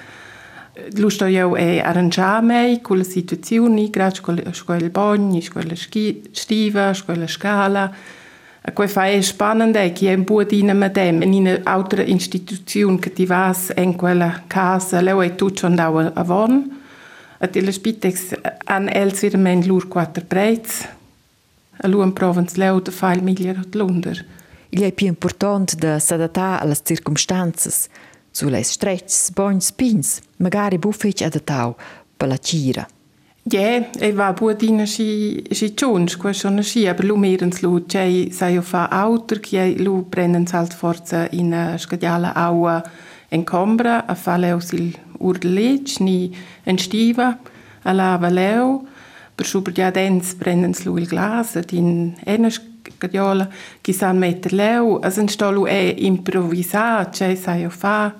Lu 0.96 1.10
sto 1.10 1.26
io 1.26 1.56
e 1.56 1.78
arrangiar 1.84 2.40
mei 2.42 2.80
con 2.80 2.96
la 2.96 3.04
situazione, 3.04 3.90
grazie 3.90 4.22
con 4.22 4.38
il 4.38 4.90
bagno, 4.90 5.40
con 5.52 5.62
la 5.68 5.76
stiva, 5.76 6.94
con 7.04 7.18
la 7.18 7.26
scala. 7.26 7.92
E 8.62 8.72
quei 8.72 8.88
fa 8.88 9.04
spannend, 9.20 9.76
è 9.76 9.92
che 9.92 10.10
è 10.10 10.14
un 10.14 10.24
buodina 10.24 10.72
med 10.72 10.92
dem, 10.92 11.20
in 11.20 11.34
un'altra 11.34 12.02
istituzione 12.02 12.98
che 12.98 13.12
ti 13.12 13.26
vas 13.26 13.74
in 13.76 13.94
quella 13.94 14.44
casa, 14.46 15.02
leu 15.02 15.20
è 15.20 15.34
tutto 15.34 15.66
andau 15.66 15.98
a 15.98 16.22
von. 16.24 16.78
E 17.38 17.62
la 17.62 17.72
Spitex 17.72 18.38
an 18.64 18.88
els 18.88 19.20
wieder 19.20 19.38
mein 19.38 19.66
lur 19.66 19.86
quattro 19.86 20.24
prezzi. 20.26 20.98
A 21.82 21.88
luan 21.88 22.12
provans 22.12 22.56
leu 22.56 22.80
de 22.80 22.90
fa 22.90 23.12
il 23.12 23.22
miglior 23.22 23.58
od 23.58 23.74
lunder. 23.74 24.24
Il 24.70 24.82
è 24.82 24.92
più 24.92 25.06
important 25.06 25.74
da 25.76 25.98
s'adattare 25.98 26.62
alle 26.62 26.76
circumstanze, 26.82 27.88
sulle 28.30 28.62
stretches, 28.62 29.30
bons, 29.32 29.72
pins, 29.72 30.20
magari 30.36 30.78
buffet 30.78 31.22
adattau 31.22 31.74
per 32.16 32.28
la 32.28 32.38
cira. 32.38 32.86
Ja, 33.42 33.90
e 33.98 34.12
va 34.12 34.32
buodina 34.32 34.84
si 34.86 35.42
si 35.50 35.72
tjons, 35.74 36.16
qua 36.16 36.32
sono 36.32 36.62
si, 36.62 36.86
aber 36.86 37.04
lu 37.04 37.16
merens 37.16 37.60
lu 37.60 37.86
c'è 37.86 38.28
sai 38.30 38.58
o 38.58 38.62
fa 38.62 38.88
auter 38.88 39.40
che 39.40 39.74
lu 39.78 40.08
prenden 40.08 40.46
halt 40.52 40.74
forza 40.74 41.26
in 41.30 41.54
a 41.54 41.78
scadiala 41.78 42.34
aua 42.34 42.82
en 43.30 43.44
combra 43.44 44.04
a 44.06 44.14
fa 44.14 44.36
leu 44.36 44.60
sil 44.60 44.92
urlec 45.18 45.98
ni 46.00 46.30
en 46.64 46.78
stiva 46.78 47.38
a 47.82 47.92
lava 47.92 48.28
leu 48.28 48.86
super 49.44 49.72
ja 49.76 49.90
dens 49.90 50.34
brennen 50.34 50.74
lu 50.84 50.96
il 50.96 51.06
glas 51.06 51.56
ad 51.56 51.72
in 51.72 52.14
enes 52.24 52.60
gadiola 52.98 53.48
chi 53.80 53.92
san 53.92 54.18
metter 54.18 54.52
leu 54.52 54.98
as 55.02 55.18
en 55.18 55.28
stolu 55.28 55.66
e 55.66 55.94
improvvisar 55.98 57.10
c'è 57.10 57.34
sai 57.34 57.64
o 57.64 57.70
fa 57.70 58.14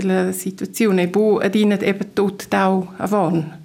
la 0.00 0.32
situazione. 0.32 1.02
E 1.02 1.08
bu 1.08 1.38
adinat 1.42 1.82
eben 1.82 2.12
tot 2.12 2.48
tau 2.48 2.88
avon. 2.96 3.60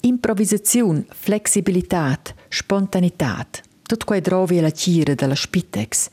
Improvisaziun, 0.00 1.06
flexibilitat, 1.10 2.34
spontanität. 2.48 3.62
Tot 3.82 4.04
quei 4.04 4.20
drovi 4.20 4.58
alla 4.58 4.70
tira 4.70 5.14
della 5.14 5.34
Spitex. 5.34 6.10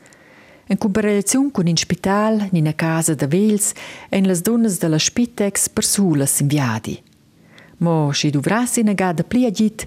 In 0.68 0.78
comparazione 0.78 1.52
con 1.52 1.68
in 1.68 1.78
spital, 1.78 2.48
in 2.52 2.62
una 2.62 2.74
casa 2.74 3.14
da 3.14 3.28
vels, 3.28 3.74
en 4.10 4.26
las 4.26 4.42
donnas 4.42 4.80
della 4.80 4.98
Spitex 4.98 5.70
per 5.70 5.84
sulas 5.84 6.40
inviadi. 6.40 7.04
Mo 7.86 8.12
si 8.14 8.32
duvras 8.32 8.78
in 8.78 8.90
agada 8.90 9.24
pli 9.24 9.46
agit, 9.46 9.86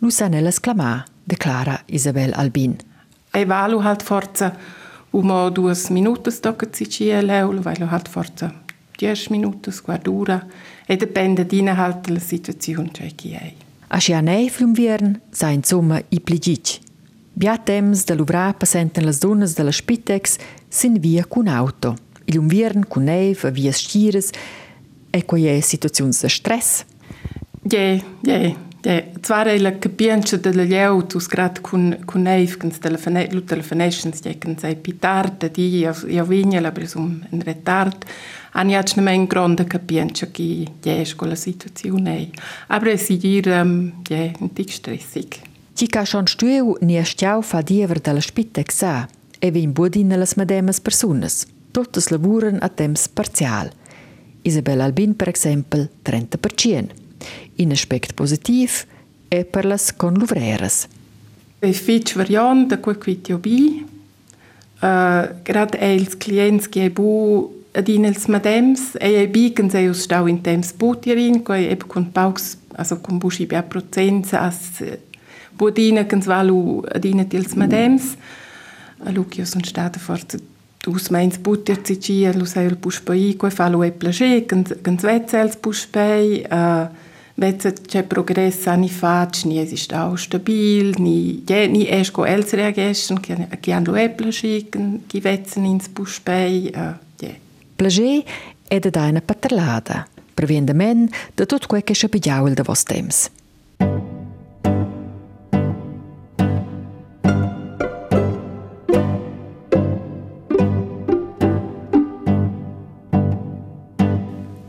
lu 0.00 0.10
sa 0.10 0.28
nellas 0.28 0.60
clamà, 0.60 1.02
declara 1.24 1.80
Isabel 1.86 2.34
Albin. 2.34 2.76
E 3.32 3.44
valu 3.46 3.80
halt 3.80 4.02
forza 4.02 4.52
umo 5.10 5.48
duas 5.48 5.88
minutas 5.88 6.40
tocca 6.40 6.66
si 6.70 6.86
cia 6.86 7.22
leul, 7.22 7.62
weil 7.64 7.88
halt 7.88 8.08
forza 8.08 8.52
10 8.98 9.30
minutas, 9.30 9.80
guardura, 9.80 10.46
e 10.86 10.96
depende 10.96 11.46
dina 11.46 11.74
halt 11.74 12.08
la 12.08 12.18
situazione 12.18 12.90
c'è 12.90 13.14
chi 13.14 13.30
è. 13.30 13.52
A 13.86 13.98
si 13.98 14.12
anei 14.12 14.50
flumviern, 14.50 15.18
sa 15.30 15.48
insomma 15.48 15.98
i 16.10 16.20
pligic. 16.20 16.80
Bia 17.32 17.56
temps 17.56 18.04
da 18.04 18.14
luvrar 18.14 18.56
passenten 18.56 19.06
las 19.06 19.20
donnas 19.20 19.54
della 19.54 19.72
Spitex 19.72 20.36
sin 20.68 21.00
via 21.00 21.24
cun 21.24 21.48
auto. 21.48 21.96
Il 22.26 22.36
umviern 22.36 22.84
cun 22.86 23.04
neiv 23.04 23.44
a 23.44 23.50
vias 23.50 23.78
stires 23.78 24.28
e 25.10 25.24
quai 25.24 25.46
è 25.46 25.60
situazions 25.60 26.20
de 26.20 26.28
stress. 26.28 26.84
Je, 27.70 28.00
je, 28.22 28.54
je. 28.80 29.04
È 29.28 29.58
la 29.58 29.78
capienza 29.78 30.36
della 30.36 30.62
lieutus 30.62 31.26
grad 31.26 31.60
cun, 31.60 31.98
cun 32.04 32.22
neiv, 32.22 32.56
cans 32.56 32.78
telefone, 32.78 33.28
lu 33.32 33.44
telefonations, 33.44 34.20
je 34.22 34.38
can 34.38 34.56
sei 34.56 34.76
pitard, 34.76 35.50
di, 35.50 35.78
io, 35.78 35.94
io 36.06 36.24
vigna 36.24 36.60
la 36.60 36.70
presum 36.70 37.22
in 37.30 37.42
retard, 37.42 38.04
han 38.52 38.70
ja 38.70 38.82
ne 38.94 39.02
men 39.02 39.26
grande 39.26 39.64
capienza 39.64 40.26
che 40.30 40.66
je 40.80 41.14
la 41.20 41.34
situazione. 41.34 42.30
Aber 42.68 42.88
es 42.88 43.10
ist 43.10 43.22
dir, 43.22 43.46
um, 43.60 43.92
je, 44.08 44.32
un 44.38 44.52
tic 44.52 44.70
stressig. 44.70 45.36
Ci 45.74 45.86
ca 45.86 46.04
schon 46.04 46.26
stueu 46.26 46.76
ni 46.80 46.96
a 46.98 47.04
stiau 47.04 47.42
fa 47.42 47.60
diever 47.62 48.00
dalla 48.00 48.20
Spitex 48.20 48.74
sa, 48.74 49.08
e 49.38 49.50
vin 49.50 49.72
budin 49.72 50.16
las 50.16 50.34
medemas 50.34 50.80
personas. 50.80 51.46
Totes 51.72 52.08
lavuren 52.08 52.58
a 52.62 52.68
temps 52.68 53.08
parzial. 53.08 53.70
Isabel 54.42 54.80
Albin, 54.80 55.14
per 55.14 55.28
exempel, 55.28 55.90
30%. 56.02 57.07
In 57.56 57.72
aspect 57.72 58.14
positiv 58.14 58.84
e 59.28 59.44
per 59.44 59.64
las 59.64 59.92
con 59.96 60.14
luvreras. 60.14 60.86
E 61.58 61.72
fitch 61.72 62.14
variant 62.14 62.68
da 62.68 62.78
quel 62.78 62.98
quitio 62.98 63.38
bi. 63.38 63.84
Uh, 64.80 65.26
grad 65.42 65.74
els 65.74 66.14
clients 66.16 66.68
che 66.70 66.86
bu 66.90 67.50
adin 67.74 68.06
els 68.06 68.28
madems 68.30 68.94
e 69.00 69.10
e 69.22 69.26
bi 69.26 69.50
kan 69.52 69.70
se 69.70 69.82
us 69.90 70.04
stau 70.06 70.28
in 70.30 70.40
temps 70.42 70.72
butierin, 70.78 71.42
quai 71.42 71.66
eb 71.72 71.82
con 71.86 72.06
paux, 72.14 72.56
also 72.76 73.00
con 73.00 73.18
bushi 73.18 73.46
bia 73.46 73.62
procenza 73.62 74.44
as 74.46 74.82
budina 75.58 76.04
kan 76.06 76.22
svalu 76.22 76.84
adina 76.94 77.24
tils 77.24 77.54
madems. 77.54 78.14
A 79.04 79.10
Lucio 79.10 79.44
son 79.44 79.64
stata 79.64 79.98
forza 79.98 80.38
dus 80.82 81.10
meins 81.10 81.38
butier 81.38 81.82
ci 81.82 81.98
ci, 82.00 82.32
lu 82.32 82.44
sei 82.44 82.66
il 82.66 82.76
puspai, 82.76 83.36
quai 83.36 83.50
fa 83.50 83.68
lu 83.68 83.82
e 83.82 83.90
plage, 83.90 84.44
kan 84.46 84.62
kan 84.82 84.98
svetzels 84.98 85.56
puspai, 85.56 86.44
uh, 86.50 86.86
Vece 87.40 87.72
c'è 87.72 88.02
progresso 88.02 88.70
anni 88.70 88.88
fa, 88.88 89.28
ni 89.44 89.60
es 89.60 89.70
ist 89.70 89.94
auch 89.94 90.18
stabil, 90.18 90.92
ni 90.98 91.44
je 91.46 91.68
ni 91.68 91.86
es 91.86 92.10
go 92.10 92.24
els 92.24 92.50
reagessen, 92.50 93.20
che 93.20 93.72
hanno 93.72 93.94
e 93.94 94.10
plagiken, 94.10 95.04
che 95.06 95.20
vetzen 95.20 95.64
ins 95.64 95.86
buspei, 95.86 96.72
uh, 96.74 96.96
je. 97.16 97.38
Plager 97.76 98.24
è 98.66 98.80
da 98.80 98.90
daina 98.90 99.20
paterlada, 99.20 100.08
previenda 100.34 100.72
men 100.72 101.08
da 101.36 101.46
tot 101.46 101.66
quel 101.66 101.84
che 101.84 101.94
schapigiaul 101.94 102.54
da 102.54 102.64
vos 102.64 102.82
temps. 102.82 103.30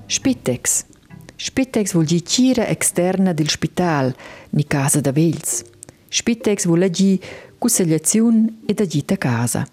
Spitex. 0.05 0.85
Spitex 1.41 1.93
vuol 1.93 2.03
dire 2.03 2.25
cira 2.25 2.67
externa 2.67 3.31
del 3.31 3.47
spital, 3.47 4.13
ni 4.49 4.67
casa 4.67 4.99
da 4.99 5.13
vels. 5.13 5.63
Spitex 6.09 6.65
vuol 6.65 6.89
dire 6.89 7.17
consigliazione 7.57 8.57
e 8.65 8.73
da 8.73 8.85
gita 8.85 9.17
casa. 9.17 9.65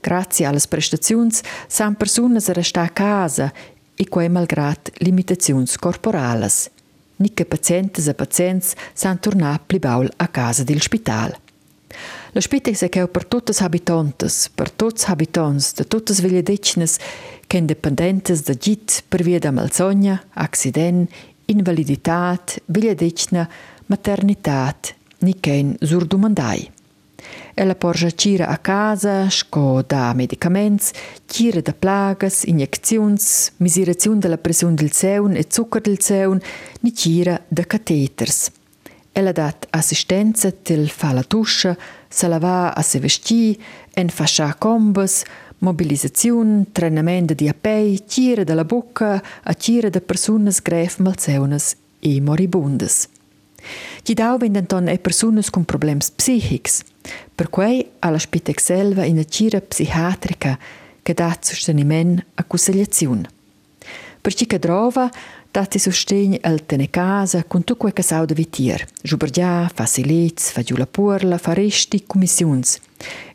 Grazie 0.00 0.44
alle 0.44 0.60
prestazioni, 0.68 1.30
san 1.66 1.94
personas 1.94 2.50
a 2.50 2.52
restare 2.52 2.88
a 2.88 2.90
casa 2.90 3.50
e 3.94 4.06
quei 4.06 4.28
malgrat 4.28 4.90
limitazioni 4.98 5.66
corporali. 5.78 6.46
Ni 7.16 7.32
che 7.32 7.46
pazientes 7.46 8.06
e 8.06 8.12
pazients 8.12 8.74
san 8.92 9.18
tornar 9.18 9.62
pli 9.64 9.78
baul 9.78 10.12
a 10.14 10.28
casa 10.28 10.62
del 10.62 10.82
spital. 10.82 11.34
La 12.32 12.40
Spitex 12.40 12.82
è 12.84 12.88
che 12.88 13.08
per 13.08 13.24
tutte 13.26 13.52
le 13.56 13.64
abitantes, 13.64 14.50
per 14.54 14.70
tutti 14.70 15.04
gli 15.06 15.10
abitanti 15.10 15.72
de 15.76 15.84
tutte 15.86 16.12
le 16.12 16.28
vigliadecines 16.28 16.96
che 17.46 17.56
independentes 17.56 18.42
da 18.42 18.54
git 18.54 19.04
per 19.08 19.22
via 19.22 19.38
da 19.38 19.50
malsogna, 19.50 20.22
accident, 20.34 21.10
invaliditat, 21.46 22.62
vigliadecina, 22.66 23.48
maternitat, 23.86 24.94
ni 25.20 25.40
ken 25.40 25.76
surdumandai. 25.80 26.70
Ella 27.54 27.74
porge 27.74 28.14
cira 28.14 28.46
a 28.46 28.58
casa, 28.58 29.28
sco 29.28 29.82
da 29.84 30.12
medicaments, 30.14 30.92
cira 31.26 31.60
da 31.60 31.72
plagas, 31.72 32.44
injecziuns, 32.44 33.52
misirazione 33.56 34.20
della 34.20 34.38
pressione 34.38 34.74
del 34.74 34.92
seun 34.92 35.34
e 35.34 35.46
zuccher 35.48 35.80
del 35.80 36.00
seun, 36.00 36.38
ni 36.80 36.94
cira 36.94 37.42
da 37.48 37.64
cateters. 37.64 38.50
Ella 39.18 39.32
dat 39.34 39.66
assistenza 39.74 40.52
til 40.62 40.84
fa 40.94 41.08
la 41.10 41.24
tuscia, 41.26 41.72
se 42.08 42.28
lava 42.30 42.70
a 42.70 42.82
se 42.86 43.00
vesti, 43.02 43.58
en 43.98 44.12
fascia 44.14 44.52
combes, 44.62 45.24
mobilisaziun, 45.66 46.68
trenament 46.72 47.34
di 47.34 47.48
apei, 47.50 47.98
cira 48.06 48.44
della 48.44 48.64
bocca 48.64 49.16
a 49.42 49.54
cira 49.54 49.90
de 49.90 50.00
personas 50.00 50.60
gref 50.62 51.00
malseunas 51.02 51.74
e 51.98 52.20
moribundas. 52.20 53.08
Ci 54.04 54.14
dau 54.14 54.38
vendenton 54.38 54.86
e 54.86 54.98
personas 54.98 55.50
con 55.50 55.64
problems 55.64 56.12
psichics, 56.12 56.84
per 57.34 57.50
quei 57.50 57.88
alla 57.98 58.18
Spitex 58.18 58.62
selva 58.62 59.02
in 59.04 59.18
cira 59.28 59.60
psichiatrica 59.60 60.56
che 61.02 61.14
dat 61.14 61.44
sosteniment 61.44 62.24
a 62.34 62.44
consigliaziun. 62.44 63.26
Per 64.20 64.34
ci 64.34 64.46
che 64.46 64.58
drova, 64.58 65.10
dati 65.50 65.78
sostegno 65.78 66.38
al 66.42 66.66
tene 66.66 66.90
casa 66.90 67.44
con 67.44 67.60
tutto 67.60 67.76
quel 67.76 67.92
che 67.92 68.02
sa 68.02 68.24
da 68.24 68.34
vitier. 68.34 68.86
Jubergia, 69.02 69.70
fa 69.72 69.86
silez, 69.86 70.50
fa 70.50 70.62
giù 70.62 70.76
la 70.76 70.86
purla, 70.86 71.38
fa 71.38 71.52
resti, 71.52 72.04
commissiuns. 72.06 72.78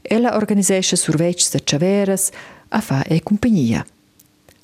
Ella 0.01 0.35
organizesce 0.35 0.95
survets 0.95 1.51
de 1.51 1.61
chaveras 1.63 2.29
a 2.69 2.81
fa 2.81 3.03
e 3.03 3.21
compagnia. 3.21 3.85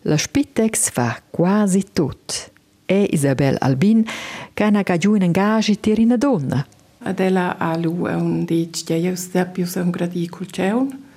La 0.03 0.17
Spitex 0.17 0.89
fa 0.91 1.21
quasi 1.29 1.85
tut. 1.91 2.51
E 2.85 3.07
Isabel 3.11 3.57
Albin 3.59 4.03
che 4.53 4.63
ha 4.63 4.81
gagiù 4.81 5.13
in 5.15 5.23
engagi 5.23 5.79
tir 5.79 5.99
in 5.99 6.15
donna. 6.17 6.65
Adela 6.99 7.57
a 7.57 7.77
lu 7.77 8.05
è 8.07 8.13
un 8.15 8.43
dic 8.45 8.83
che 8.83 8.95
io 8.95 9.15
sta 9.15 9.45
più 9.45 9.65
un 9.75 9.89
gradicul 9.89 10.49
ceun. 10.49 11.07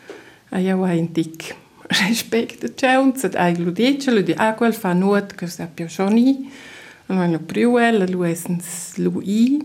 A 0.51 0.59
io 0.59 0.85
ha 0.85 0.93
un 0.93 1.13
tic 1.13 1.57
respect 1.89 2.75
ceun, 2.75 3.15
sed 3.17 3.35
ai 3.35 3.57
lu 3.57 3.71
dice, 3.71 4.11
lu 4.11 4.23
di 4.23 4.33
a 4.37 4.55
quel 4.55 4.75
fa 4.75 4.93
nuot 4.93 5.35
che 5.35 5.47
sta 5.47 5.67
più 5.67 5.89
shoni. 5.89 6.51
Ma 7.07 7.27
lu 7.27 7.45
priuel, 7.45 8.09
lu 8.11 8.23
essens 8.25 8.97
lu 8.97 9.21
i. 9.23 9.59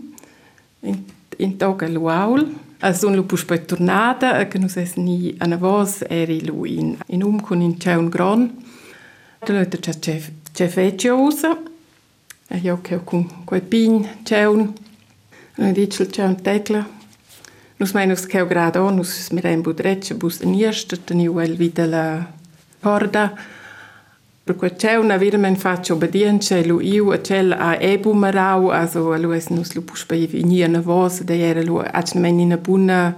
In, 0.80 1.04
in 1.38 1.56
toga 1.56 1.88
lu 1.88 2.06
aul. 2.06 2.46
Also 2.80 3.08
lu 3.10 3.24
pus 3.26 3.44
poi 3.44 3.64
tornata, 3.64 4.46
che 4.46 4.58
nus 4.58 4.76
es 4.76 4.94
ni 4.96 5.34
ana 5.38 5.56
vos 5.56 6.04
eri 6.08 6.44
lu 6.44 6.64
in, 6.64 6.96
in 7.06 7.22
um 7.22 7.40
con 7.40 7.60
in 7.60 7.78
ceun 7.78 8.08
gron. 8.08 8.50
Da 9.44 9.52
lu 9.52 9.66
c'è 9.68 10.20
c'è 10.52 10.68
fece 10.68 11.08
usa. 11.08 11.56
E 12.48 12.58
io 12.58 12.80
che 12.80 12.94
ho 12.94 13.04
con 13.04 13.44
quei 13.44 13.62
pin 13.62 14.08
ceun. 14.22 14.72
Nu 15.56 15.72
dice 15.72 16.02
il 16.02 16.12
ceun 16.12 16.40
tecla. 16.40 16.96
Nus 17.78 17.92
meinus 17.92 18.26
che 18.26 18.44
grado, 18.44 18.90
nus 18.90 19.28
mi 19.30 19.40
rem 19.40 19.62
budrecce 19.62 20.14
bus 20.14 20.40
in 20.40 20.54
erster, 20.54 20.98
teniu 20.98 21.38
el 21.38 21.54
vita 21.54 21.86
la 21.86 22.26
porda. 22.80 23.32
Per 24.44 24.56
quel 24.56 24.76
ceun 24.76 25.12
avirmen 25.12 25.56
faccio 25.56 25.94
obbedienza, 25.94 26.58
lu 26.66 26.80
iu 26.80 27.12
a 27.12 27.20
cel 27.20 27.52
a 27.52 27.76
ebu 27.78 28.14
marau, 28.14 28.70
also 28.70 29.14
lu 29.16 29.30
es 29.32 29.46
nus 29.48 29.74
lu 29.74 29.82
pus 29.82 30.04
bei 30.06 30.26
vini 30.26 30.66
na 30.66 30.80
vos, 30.80 31.20
da 31.22 31.34
era 31.34 31.62
lu 31.62 31.78
acne 31.78 32.20
men 32.20 32.40
in 32.40 32.52
a 32.52 32.56
buna 32.56 33.14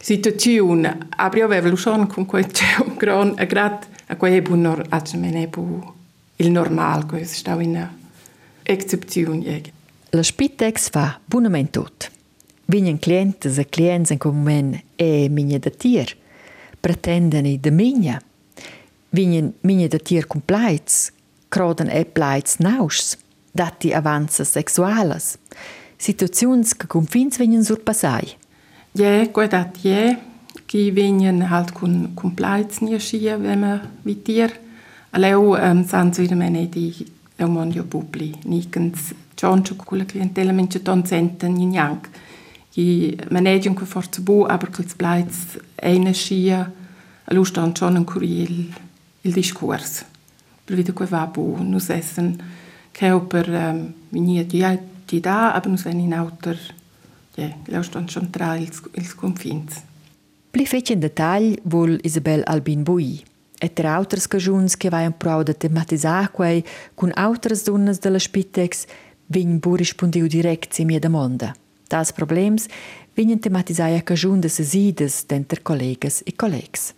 situazione. 0.00 0.96
Aber 1.18 1.38
io 1.38 1.44
avevo 1.44 1.68
lu 1.68 1.76
schon 1.76 2.06
con 2.06 2.24
quel 2.24 2.50
ceun 2.50 2.96
gran, 3.02 3.34
a 3.36 3.44
grat, 3.44 3.86
a 4.06 4.16
quel 4.16 4.32
ebu 4.32 4.54
nor, 4.54 4.86
acne 4.88 5.20
men 5.20 5.36
ebu 5.36 5.94
il 6.36 6.50
normal, 6.50 7.04
quel 7.04 7.26
stau 7.26 7.60
in 7.60 7.76
a 7.76 7.90
excepzione. 8.62 9.60
La 10.12 10.22
Spitex 10.22 10.88
fa 10.88 11.20
bunament 11.26 11.70
tot. 11.70 12.10
Vinen 12.70 12.98
clientes 12.98 13.58
e 13.58 13.64
clients 13.64 14.10
en 14.10 14.18
comune 14.18 14.84
e 14.96 15.28
migna 15.28 15.58
da 15.58 15.70
tier. 15.70 16.16
Pretenden 16.80 17.46
i 17.46 17.58
de 17.58 17.70
migna. 17.70 18.20
Vinen 19.10 19.54
migna 19.60 19.88
da 19.88 19.98
tier 19.98 20.26
complaits 20.26 21.10
croden 21.50 21.88
e 21.88 22.04
plaids 22.04 22.58
nauschs, 22.58 23.16
dati 23.52 23.92
avanzas 23.92 24.50
sexualas, 24.50 25.36
situazions 25.96 26.76
che 26.76 26.86
confins 26.86 27.38
venien 27.38 27.64
surpassai. 27.64 28.36
Ja, 28.92 29.26
gut, 29.26 29.50
dat 29.50 29.78
ja, 29.82 30.16
che 30.66 30.92
venien 30.92 31.42
halt 31.50 31.72
con 31.72 32.34
plaids 32.34 32.80
nie 32.80 33.00
schia, 33.00 33.36
wenn 33.38 33.60
man 33.60 33.80
wie 34.04 34.14
dir. 34.14 34.50
Alleu 35.10 35.56
ähm, 35.56 35.84
sans 35.84 36.18
wieder 36.18 36.36
mene 36.36 36.68
di 36.68 36.94
è 37.34 37.42
un 37.42 37.52
mondo 37.52 37.82
publi, 37.84 38.32
nikens 38.44 39.14
Giorgio 39.34 39.74
con 39.74 39.98
la 39.98 40.04
clientela 40.04 40.52
mince 40.52 40.82
ton 40.82 41.04
senten 41.04 41.56
in 41.56 41.72
jank. 41.72 42.08
Che 42.72 43.16
maneggian 43.30 43.74
con 43.74 43.86
forza 43.86 44.20
bu, 44.20 44.44
aber 44.48 44.70
che 44.70 44.84
plaids 44.96 45.58
eine 45.74 46.14
schia, 46.14 46.72
allo 47.24 47.44
stand 47.44 47.76
schon 47.76 47.96
un 47.96 48.04
curiel 48.04 48.72
il 49.22 49.32
discurs. 49.32 50.04
Per 50.64 50.76
vita 50.76 50.92
que 50.92 51.06
va 51.06 51.26
bu, 51.26 51.56
nus 51.62 51.88
essen 51.88 52.40
che 52.92 53.20
per 53.28 53.48
ähm, 53.48 53.94
venir 54.10 54.44
di 54.46 54.64
di 55.06 55.20
da, 55.20 55.52
aber 55.52 55.70
nus 55.70 55.84
wenn 55.84 56.00
in 56.00 56.14
auter, 56.14 56.56
ja, 57.36 57.50
allo 57.68 57.82
stand 57.82 58.10
schon 58.10 58.30
tra 58.30 58.56
ils, 58.56 58.80
ils 58.94 59.14
confins. 59.14 59.82
Pli 60.50 60.66
fece 60.66 60.92
in 60.92 61.00
dettagl 61.00 61.58
vol 61.62 61.98
Isabel 62.02 62.42
Albin 62.44 62.82
Bui. 62.82 63.22
E 63.62 63.72
tra 63.72 63.94
autras 63.94 64.26
cagiuns 64.26 64.76
che 64.76 64.88
vai 64.88 65.10
prou 65.12 65.42
de 65.42 65.54
tematisar 65.54 66.30
quei 66.30 66.64
cun 66.94 67.12
autras 67.14 67.62
donnas 67.62 67.98
della 67.98 68.18
Spitex 68.18 68.86
vegn 69.26 69.58
bu 69.60 69.76
rispondiu 69.76 70.26
direct 70.26 70.72
si 70.72 70.84
mia 70.84 70.98
domanda. 70.98 71.54
Das 71.90 72.12
problems 72.12 72.68
vegnan 73.16 73.40
tematisai 73.42 73.96
a 73.96 74.02
cagiun 74.02 74.40
de 74.40 74.48
sesides 74.48 75.24
d'enter 75.26 75.60
collegas 75.62 76.22
e 76.24 76.32
collegs. 76.32 76.94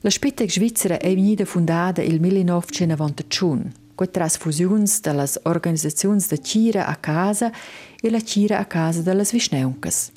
La 0.00 0.10
Spitex 0.10 0.52
Svizzera 0.52 0.98
è 0.98 1.12
venuta 1.12 1.44
fundata 1.44 2.02
il 2.02 2.20
1991, 2.20 3.70
con 3.96 4.10
trasfusions 4.10 5.00
delle 5.00 5.26
organizzazioni 5.42 6.22
da 6.28 6.36
Cira 6.36 6.86
a 6.86 6.94
casa 6.96 7.50
e 8.00 8.10
la 8.10 8.22
Cira 8.22 8.58
a 8.58 8.66
casa 8.66 9.00
delle 9.00 9.24
Visneuncas. 9.24 10.12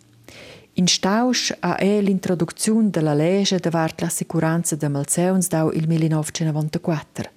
In 0.79 0.85
stausch 0.85 1.57
a 1.59 1.75
è 1.75 2.01
l'introduzione 2.01 2.91
della 2.91 3.15
legge 3.15 3.57
davart 3.57 4.01
la 4.01 4.09
sicuranza 4.09 4.75
de 4.75 4.87
malseuns 4.87 5.47
dau 5.47 5.71
il 5.71 5.87
1994. 5.87 7.31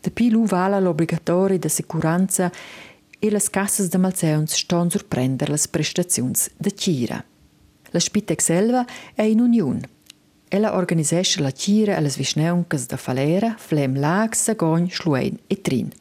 De 0.00 0.10
pi 0.10 0.30
lu 0.30 0.46
vala 0.46 0.80
l'obligatori 0.80 1.58
de 1.58 1.68
sicuranza 1.68 2.50
e 3.18 3.30
las 3.30 3.50
cassas 3.50 3.88
de 3.88 3.98
malseuns 3.98 4.54
ston 4.54 4.88
surprender 4.88 5.50
las 5.50 5.68
prestazions 5.68 6.48
de 6.56 6.72
Cira. 6.72 7.22
La 7.90 8.00
Spitex 8.00 8.42
selva 8.42 8.86
è 9.12 9.22
in 9.22 9.40
union. 9.40 9.82
Ella 10.48 10.74
organisesce 10.74 11.42
la 11.42 11.52
Cira 11.52 11.94
e 11.94 12.00
las 12.00 12.16
Visneuncas 12.16 12.86
da 12.86 12.96
Falera, 12.96 13.54
Flem 13.58 13.98
Lag, 13.98 14.32
Sagogn, 14.32 14.88
Schluein 14.88 15.38
e 15.46 15.60
Trin. 15.60 15.92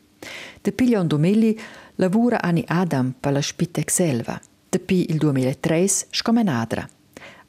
De 0.61 0.71
Piglion 0.71 1.07
Domeli 1.07 1.59
lavora 1.95 2.41
Ani 2.41 2.63
Adam 2.65 3.13
per 3.19 3.33
la 3.33 3.41
Spitex 3.41 3.93
selva. 3.93 4.39
Depi 4.69 5.05
il 5.09 5.17
2003 5.17 5.87
scomenadra. 6.09 6.87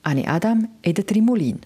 Ani 0.02 0.24
Adam 0.24 0.76
è 0.80 0.92
da 0.92 1.02
Trimulin. 1.02 1.58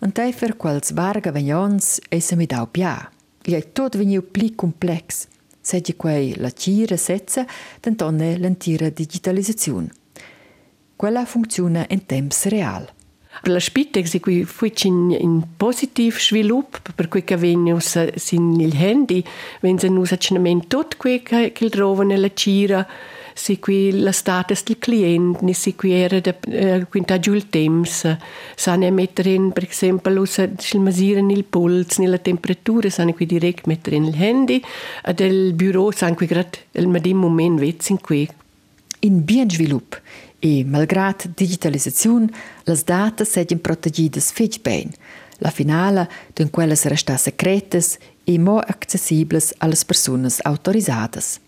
Un 0.00 0.12
teifer 0.12 0.56
quals 0.56 0.92
varga 0.92 1.30
vegnons 1.30 2.00
e 2.08 2.20
se 2.20 2.36
mi 2.36 2.46
dau 2.46 2.70
pia. 2.70 3.10
Gli 3.42 3.52
è 3.52 3.72
tot 3.72 3.98
veniu 3.98 4.30
pli 4.30 4.54
complex. 4.54 5.26
Seggi 5.60 5.94
quei 5.94 6.36
la 6.36 6.50
Cira 6.50 6.96
setza, 6.96 7.44
dentonne 7.80 8.38
l'entira 8.38 8.88
digitalizzazione. 8.88 9.90
Quella 10.96 11.26
funziona 11.26 11.84
in 11.90 12.06
temps 12.06 12.46
real. 12.46 12.88
Per 13.42 13.52
la 13.52 13.60
Spitex 13.60 14.14
è 14.14 14.20
qui 14.20 14.46
in, 14.84 15.16
in 15.20 15.42
positiv 15.56 16.18
sviluppo, 16.18 16.78
per 16.94 17.08
cui 17.08 17.22
che 17.24 17.36
vengono 17.36 17.78
sin 17.78 18.58
il 18.58 18.74
handy, 18.74 19.22
vengono 19.60 20.00
usati 20.00 20.34
tutto 20.66 20.96
quello 20.96 21.50
che 21.52 21.68
trovano 21.68 22.08
nella 22.08 22.32
Cira, 22.32 22.86
si 23.38 23.60
qui 23.60 23.92
la 23.92 24.10
status 24.10 24.64
del 24.64 24.78
cliente, 24.78 25.44
ni 25.44 25.54
si 25.54 25.76
qui 25.76 25.92
era 25.92 26.18
da 26.18 26.34
eh, 26.50 26.84
quinta 26.90 27.20
giù 27.20 27.34
il 27.34 27.48
temps, 27.48 28.16
sanno 28.56 28.90
mettere 28.90 29.32
in, 29.32 29.52
per 29.52 29.68
esempio, 29.70 30.10
il 30.10 30.80
masiren 30.80 31.30
il 31.30 31.44
puls, 31.44 31.98
la 31.98 32.18
temperatura, 32.18 32.90
sanno 32.90 33.12
qui 33.12 33.26
direct 33.26 33.66
mettere 33.66 33.96
in 33.96 34.04
il 34.04 34.16
handy, 34.20 34.60
e 35.04 35.14
del 35.14 35.54
bureau 35.54 35.92
sanno 35.92 36.16
qui 36.16 36.26
grad 36.26 36.58
il 36.72 36.88
medin 36.88 37.16
moment 37.16 37.60
vezin 37.60 38.00
qui. 38.00 38.28
In 39.00 39.24
bien 39.24 39.48
svilup 39.48 40.00
e 40.40 40.64
malgrat 40.64 41.28
digitalisaziun, 41.36 42.28
las 42.66 42.84
datas 42.84 43.30
sedien 43.30 43.60
protegidas 43.60 44.32
fetg 44.32 44.58
bein. 44.62 44.90
La 45.38 45.50
finala 45.50 46.08
d'un 46.34 46.50
quelles 46.50 46.84
resta 46.90 47.16
secretas 47.16 47.98
e 48.26 48.38
mo 48.38 48.58
accessibles 48.58 49.54
allas 49.58 49.84
personas 49.84 50.40
autorisadas. 50.42 51.38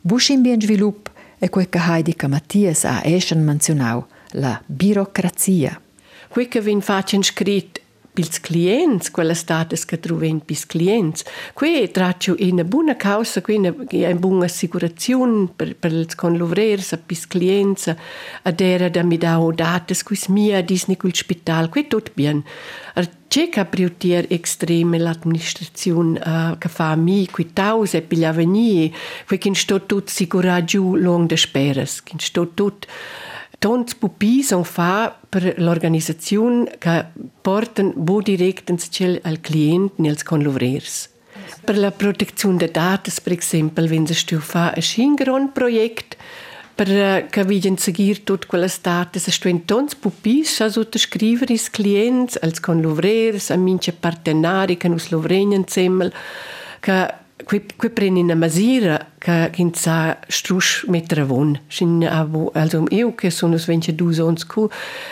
Buschin 0.00 0.42
bien 0.42 0.60
svilup 0.60 1.10
è 1.38 1.48
quel 1.48 1.68
che 1.68 1.78
Heidi 1.78 2.16
Mattias 2.28 2.84
ha 2.84 3.00
eschen 3.04 3.44
menzionau, 3.44 4.06
la 4.32 4.62
birocrazia. 4.66 5.80
Quel 6.28 6.48
che 6.48 6.60
vin 6.60 6.80
facen 6.80 7.22
scrit 7.22 7.80
pils 8.18 8.40
clients, 8.40 9.12
quella 9.12 9.34
status 9.34 9.84
che 9.84 10.00
troven 10.00 10.40
pils 10.44 10.66
clients. 10.66 11.22
Qui 11.54 11.88
traccio 11.92 12.34
in 12.38 12.64
buona 12.66 12.96
causa, 12.96 13.40
qui 13.40 13.54
in 13.54 13.72
una 13.90 14.14
buona 14.14 14.46
assicurazione 14.46 15.46
per, 15.54 15.76
per 15.76 15.92
ils 15.92 16.16
conluvrers, 16.16 16.98
pils 17.06 17.28
clients, 17.28 17.94
ad 18.42 18.60
era 18.60 18.88
da 18.88 19.04
mi 19.04 19.18
dau 19.18 19.52
dates, 19.52 20.02
quis 20.02 20.26
mia 20.26 20.62
disni 20.62 20.96
cul 20.96 21.14
spital, 21.14 21.68
qui 21.68 21.86
bien. 22.14 22.42
Ar 22.94 23.08
c'è 23.28 23.50
che 23.50 23.64
priutier 23.66 24.24
extreme 24.30 24.98
l'amministrazione 24.98 26.18
uh, 26.18 26.58
che 26.58 26.68
fa 26.68 26.96
mi, 26.96 27.28
qui 27.30 27.52
tause 27.52 28.02
per 28.02 28.18
l'avenir, 28.18 28.90
qui 29.28 29.38
che 29.38 29.54
sto 29.54 29.86
tot 29.86 30.08
sicura 30.08 30.64
giù 30.64 30.96
long 30.96 31.28
de 31.28 31.36
speres, 31.36 32.02
che 32.02 32.16
sto 32.18 32.48
tot 32.48 32.86
Tons 33.58 33.96
pupi 33.96 34.44
son 34.44 34.62
fa 34.62 35.17
per 35.28 35.54
l'organizzazione 35.58 36.76
che 36.78 37.04
portano 37.40 37.92
bu 37.94 38.20
direct 38.20 38.70
al 39.22 39.40
cliente 39.40 39.94
nels 40.02 40.22
conluvrers. 40.22 41.08
Per 41.64 41.76
la 41.76 41.90
protezione 41.90 42.56
dei 42.56 42.70
dati, 42.70 43.12
per 43.22 43.32
esempio, 43.32 43.84
wenn 43.84 44.06
si 44.06 44.36
fa 44.36 44.72
un 44.74 44.82
scingron 44.82 45.52
projekt 45.52 46.16
per 46.78 47.26
che 47.28 47.44
vigen 47.44 47.76
seguir 47.76 48.20
tut 48.22 48.46
quelle 48.46 48.70
date, 48.80 49.18
se 49.18 49.32
stuen 49.32 49.64
tons 49.64 49.96
pupis 49.96 50.54
sa 50.54 50.68
sottoscrivere 50.70 51.52
is 51.52 51.70
clients, 51.70 52.38
als 52.40 52.60
conluvrers, 52.60 53.50
a 53.50 53.56
mince 53.56 53.92
partenari 53.92 54.76
che 54.76 54.86
nus 54.86 55.08
lovregnen 55.10 55.66
semmel, 55.66 56.12
che 56.78 57.14
qui 57.44 57.62
qui 57.76 57.90
prendi 57.90 58.20
una 58.20 58.34
misura 58.34 59.12
che 59.18 59.50
che 59.52 59.70
sa 59.72 60.18
strusch 60.26 60.84
mettere 60.88 61.24
von. 61.24 61.58
Sin 61.68 62.04
also 62.04 62.84
io 62.90 63.14
che 63.14 63.30
sono 63.30 63.56
svenche 63.56 63.94
du 63.94 64.10
sons 64.12 64.44
cu 64.46 64.68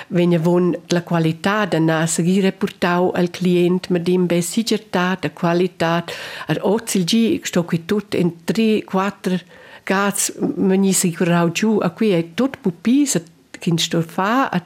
wenn 0.08 0.36
von 0.38 0.76
la 0.88 1.02
qualità 1.02 1.66
da 1.66 1.78
na 1.78 2.06
seguire 2.06 2.52
portau 2.52 3.10
al 3.14 3.30
client 3.30 3.88
mit 3.90 4.02
dem 4.02 4.26
be 4.26 4.40
sichertà 4.40 5.16
da 5.20 5.30
qualità. 5.30 6.04
Ar 6.46 6.58
ozil 6.62 7.04
gi 7.04 7.40
sto 7.44 7.64
qui 7.64 7.84
tut 7.84 8.14
in 8.14 8.44
3 8.44 8.84
4 8.84 9.40
gats 9.84 10.32
meni 10.56 10.92
sicurau 10.92 11.50
giù. 11.52 11.78
A 11.80 11.90
qui 11.90 12.10
è 12.10 12.34
tut 12.34 12.58
pupis 12.60 13.22
che 13.50 13.72
sto 13.76 14.02
fa 14.02 14.48
a 14.48 14.62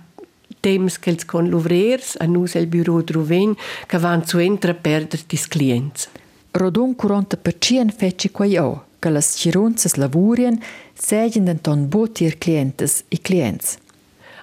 temps 0.60 0.98
che 0.98 1.10
ils 1.10 1.24
con 1.24 1.48
l'ouvriers 1.48 2.16
a 2.18 2.26
nus 2.26 2.54
el 2.54 2.66
bureau 2.66 3.02
droven 3.02 3.56
che 3.86 3.98
van 3.98 4.26
zu 4.26 4.38
entra 4.38 4.74
perder 4.74 5.20
dis 5.26 5.46
clients 5.48 6.08
Rodun 6.52 6.96
40% 6.96 7.92
fece 7.96 8.30
quai 8.30 8.56
o, 8.58 8.84
che 8.98 9.10
las 9.10 9.36
cirunzas 9.36 9.96
lavurien 9.96 10.60
segien 10.94 11.44
denton 11.44 11.88
botir 11.88 12.38
clientes 12.38 13.04
e 13.08 13.18
clients. 13.20 13.78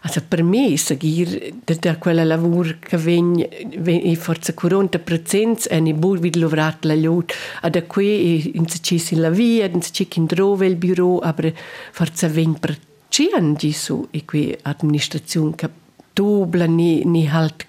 Also 0.01 0.21
per 0.21 0.43
me 0.43 0.77
seguir 0.77 1.53
da, 1.65 1.73
da 1.73 1.97
quella 1.97 2.23
lavur 2.23 2.77
che 2.79 2.97
vegn, 2.97 3.43
vegn 3.79 4.15
forza 4.15 4.53
40% 4.53 5.67
e 5.69 5.79
ne 5.79 5.93
bur 5.93 6.19
vid 6.19 6.37
lovrat 6.37 6.85
la 6.85 6.95
lot 6.95 7.33
a 7.61 7.69
da 7.69 7.83
qui 7.83 8.55
in 8.55 8.67
se 8.67 8.79
ci 8.81 9.15
la 9.15 9.29
via 9.29 9.65
in 9.65 9.81
se 9.81 9.91
ci 9.91 10.07
in 10.15 10.25
drove 10.25 10.65
il 10.65 10.75
bureau 10.75 11.19
aber 11.19 11.53
forza 11.91 12.27
vegn 12.29 12.53
per 12.53 12.79
cian 13.09 13.53
di 13.53 13.73
su 13.73 14.07
e 14.11 14.23
qui 14.23 14.55
administrazione 14.61 15.55
che 15.55 15.69
dobla 16.13 16.65
ni, 16.65 17.03
ni 17.03 17.27
halt 17.27 17.65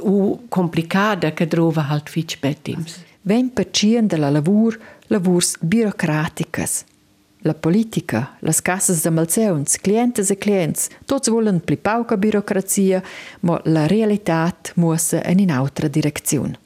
u 0.00 0.46
complicata 0.48 1.32
che 1.32 1.46
trova 1.46 1.88
halt 1.88 2.08
fitch 2.08 2.38
bettims. 2.38 3.04
Ven 3.28 3.50
percien 3.50 4.08
de 4.08 4.16
la 4.16 4.30
lavur 4.30 4.78
lavurs 5.08 5.58
birocraticas. 5.60 6.86
La 7.42 7.52
politica, 7.52 8.38
las 8.40 8.62
cassas 8.62 9.02
de 9.02 9.10
malseuns, 9.10 9.76
clientes 9.76 10.30
e 10.30 10.36
clients, 10.36 10.88
tots 11.04 11.28
volen 11.28 11.60
pli 11.60 11.76
pauca 11.76 12.16
birocrazia, 12.16 13.02
ma 13.40 13.60
la 13.64 13.84
realitat 13.86 14.72
muossa 14.76 15.20
en 15.24 15.40
in 15.40 15.50
autra 15.50 15.88
direzione. 15.88 16.58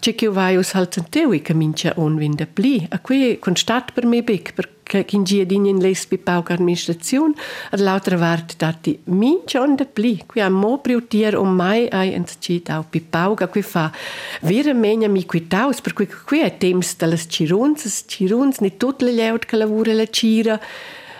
C'è 0.00 0.14
che 0.14 0.28
vai 0.28 0.56
us 0.56 0.72
halt 0.72 1.10
teui 1.10 1.42
che 1.42 1.52
mincia 1.52 1.92
on 1.96 2.16
vinda 2.16 2.46
pli, 2.46 2.86
a 2.88 3.00
qui 3.00 3.38
constat 3.38 3.92
per 3.92 4.06
me 4.06 4.22
bec, 4.22 4.54
per 4.54 4.77
che 4.88 5.06
in 5.10 5.24
gia 5.24 5.44
dignen 5.44 5.78
les 5.78 6.06
bi 6.06 6.16
pauca 6.16 6.54
administrazione, 6.54 7.34
ad 7.70 7.80
l'altra 7.80 8.16
vart 8.16 8.56
dati 8.56 8.98
min 9.04 9.42
gion 9.44 9.76
de 9.76 9.84
pli. 9.84 10.24
Qui 10.26 10.40
ha 10.40 10.48
mo 10.48 10.78
priutier 10.78 11.36
o 11.36 11.44
mai 11.44 11.86
ai 11.88 12.14
en 12.14 12.24
cit 12.40 12.70
au 12.70 12.84
bi 12.90 13.00
pauca 13.00 13.46
qui 13.48 13.62
fa 13.62 13.92
vera 14.40 14.72
menia 14.72 15.08
mi 15.08 15.26
qui 15.26 15.46
taus, 15.46 15.80
per 15.80 15.92
cui 15.92 16.08
qui 16.08 16.40
è 16.40 16.56
temps 16.56 16.96
de 16.96 17.06
las 17.06 17.26
ciruns, 17.28 18.04
ciruns 18.06 18.58
ni 18.60 18.76
tot 18.76 19.02
le 19.02 19.12
leut 19.12 19.44
che 19.44 19.56
lavora 19.56 19.92
la 19.92 20.06
cira, 20.06 20.58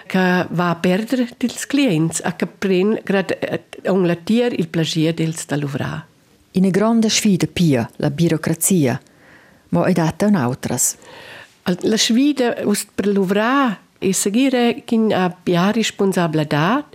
che 0.07 0.47
va 0.49 0.71
a 0.71 0.77
perdere 0.77 1.29
dils 1.37 1.67
clients, 1.67 2.21
a 2.25 2.33
che 2.35 2.47
pren 2.47 2.99
grad 3.05 3.37
un 3.85 4.07
latier 4.07 4.53
il 4.53 4.69
plagier 4.69 5.13
dels 5.13 5.45
da 5.47 5.57
lovrar. 5.57 6.07
Ina 6.53 6.71
grande 6.71 7.11
sfida 7.11 7.47
pia, 7.47 7.89
la 7.97 8.11
burocrazia, 8.11 8.99
ma 9.69 9.85
è 9.85 9.93
data 9.93 10.27
un'altras. 10.27 10.97
La 11.81 11.99
sfida 11.99 12.57
per 12.95 13.07
lovrar 13.09 13.79
e 13.99 14.15
seguire 14.15 14.83
che 14.85 14.97
ha 15.11 15.29
pia 15.31 15.71
responsabilità, 15.71 16.89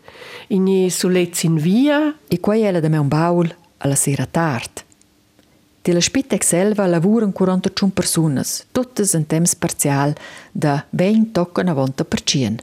in 0.48 0.90
solezzi 0.90 1.46
in 1.46 1.56
via. 1.56 2.18
E 2.28 2.40
qua 2.40 2.56
è 2.56 2.72
la 2.72 2.80
da 2.80 2.88
me 2.88 2.98
un 2.98 3.08
baul 3.08 3.56
alla 3.78 3.96
sera 3.96 4.26
tard. 4.26 4.84
Della 5.82 6.00
Spitex 6.00 6.48
selva 6.48 6.88
lavorano 6.88 7.34
41 7.34 7.92
persone, 7.92 8.42
tutte 8.72 9.04
in 9.14 9.28
temps 9.28 9.56
parzial 9.56 10.16
da 10.52 10.84
20 10.90 11.32
tocca 11.32 11.62
90 11.62 12.06
per 12.06 12.24
cien. 12.24 12.58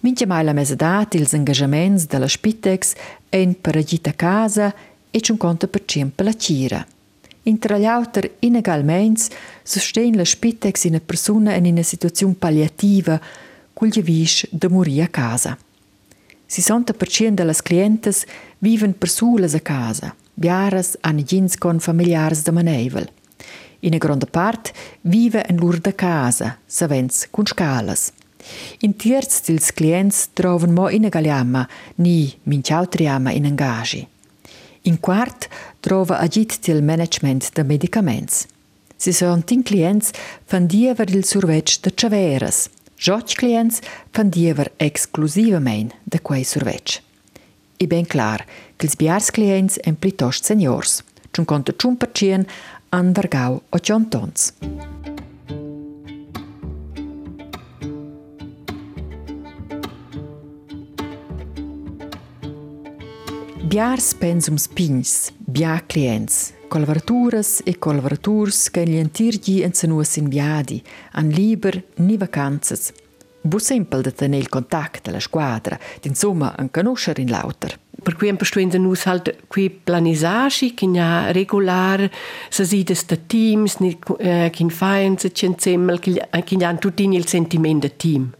Minchia 0.00 0.26
mai 0.26 0.44
la 0.44 0.52
mesedat 0.52 1.14
ils 1.14 1.32
engagements 1.32 2.06
della 2.06 2.28
Spitex 2.28 2.92
en 3.28 3.60
per 3.60 3.76
agita 3.76 4.12
casa 4.12 4.72
e 5.10 5.20
50 5.20 5.66
per 5.66 5.82
cien 5.84 6.14
per 6.14 6.24
la 6.24 6.34
cira. 6.34 6.86
Intra 7.46 7.78
gli 7.78 7.84
auter 7.84 8.36
inegalments 8.40 9.28
sosten 9.62 10.16
la 10.16 10.24
Spitex 10.24 10.84
in 10.84 10.94
una 10.94 11.02
persona 11.04 11.54
in 11.54 11.66
una 11.66 11.82
situazione 11.82 12.34
palliativa 12.34 13.20
cul 13.72 13.88
gli 13.88 14.02
vis 14.02 14.48
de 14.50 14.68
morire 14.68 15.04
a 15.04 15.08
casa. 15.08 15.56
60% 16.48 17.34
delle 17.34 17.54
clientes 17.62 18.24
viven 18.58 18.98
per 18.98 19.08
solas 19.08 19.54
a 19.54 19.60
casa, 19.60 20.14
biaras 20.34 20.96
hanno 21.02 21.22
gins 21.22 21.56
con 21.56 21.78
familiars 21.78 22.42
de 22.42 22.50
manevel. 22.50 23.08
In 23.80 23.90
una 23.90 23.98
grande 23.98 24.26
parte 24.26 24.72
vive 25.02 25.46
in 25.48 25.56
lur 25.56 25.78
de 25.78 25.94
casa, 25.94 26.58
savens 26.66 27.28
con 27.30 27.46
scalas. 27.46 28.12
In 28.80 28.96
terz 28.96 29.42
dils 29.44 29.72
clients 29.72 30.30
trovan 30.32 30.72
mo 30.72 30.88
inegaliama 30.88 31.68
ni 31.96 32.34
minchautriama 32.42 33.30
in 33.30 33.44
engagi. 33.44 34.06
In 34.82 35.00
quart 35.00 35.48
trova 35.86 36.18
agit 36.18 36.58
til 36.66 36.82
management 36.82 37.52
de 37.54 37.62
medicaments. 37.64 38.46
Si 38.98 39.12
son 39.12 39.42
tin 39.42 39.62
clients 39.62 40.10
fan 40.48 40.66
diever 40.66 41.10
il 41.14 41.24
survetg 41.24 41.78
de 41.84 41.92
chaveras. 41.94 42.66
Joc 42.98 43.36
clients 43.38 43.80
fan 44.12 44.30
diever 44.30 44.72
exclusivament 44.80 45.94
de 46.04 46.18
quei 46.18 46.44
survetg. 46.44 46.98
I 47.78 47.86
ben 47.86 48.06
clar 48.06 48.46
che 48.78 48.86
ils 48.86 48.96
biars 48.96 49.30
clients 49.30 49.78
en 49.84 49.96
plitost 49.96 50.44
seniors. 50.44 51.02
Ciun 51.32 51.46
conta 51.46 51.72
ciun 51.72 51.96
percien 51.96 52.46
an 52.90 53.12
vargau 53.12 53.60
o 53.70 53.78
ciontons. 53.78 54.52
Biars 63.66 64.14
pensums 64.14 64.68
pins, 64.68 65.32
bia 65.38 65.82
clients, 65.88 66.52
collaboraturas 66.68 67.62
e 67.64 67.80
collaboraturs 67.80 68.70
che 68.70 68.84
gli 68.84 68.96
antirgi 68.96 69.62
en 69.62 69.72
senuas 69.72 70.14
in 70.18 70.28
viadi, 70.28 70.80
an 71.14 71.30
liber 71.30 71.82
ni 71.96 72.16
vacanzas. 72.16 72.92
Bu 73.40 73.58
simpel 73.58 74.02
de 74.02 74.12
tenere 74.12 74.40
il 74.40 74.48
contact 74.48 75.08
alla 75.08 75.18
squadra, 75.18 75.76
insomma, 76.02 76.54
an 76.56 76.70
conoscer 76.70 77.18
in 77.18 77.28
lauter. 77.28 77.76
Per 78.00 78.14
cui 78.14 78.28
un 78.28 78.36
perstuenza 78.36 78.78
nus 78.78 79.04
halt 79.04 79.36
qui 79.48 79.68
planisagi, 79.68 80.72
che 80.72 80.86
ha 81.00 81.32
regular, 81.32 82.08
se 82.48 82.64
si 82.64 82.84
des 82.84 83.04
de 83.04 83.26
teams, 83.26 83.78
kin 84.52 84.70
fain 84.70 85.18
se 85.18 85.32
cenzemmel, 85.32 85.98
che 85.98 86.64
han 86.64 86.78
tutti 86.78 87.02
il 87.02 87.26
sentimento 87.26 87.88
de 87.88 87.96
team. 87.96 88.34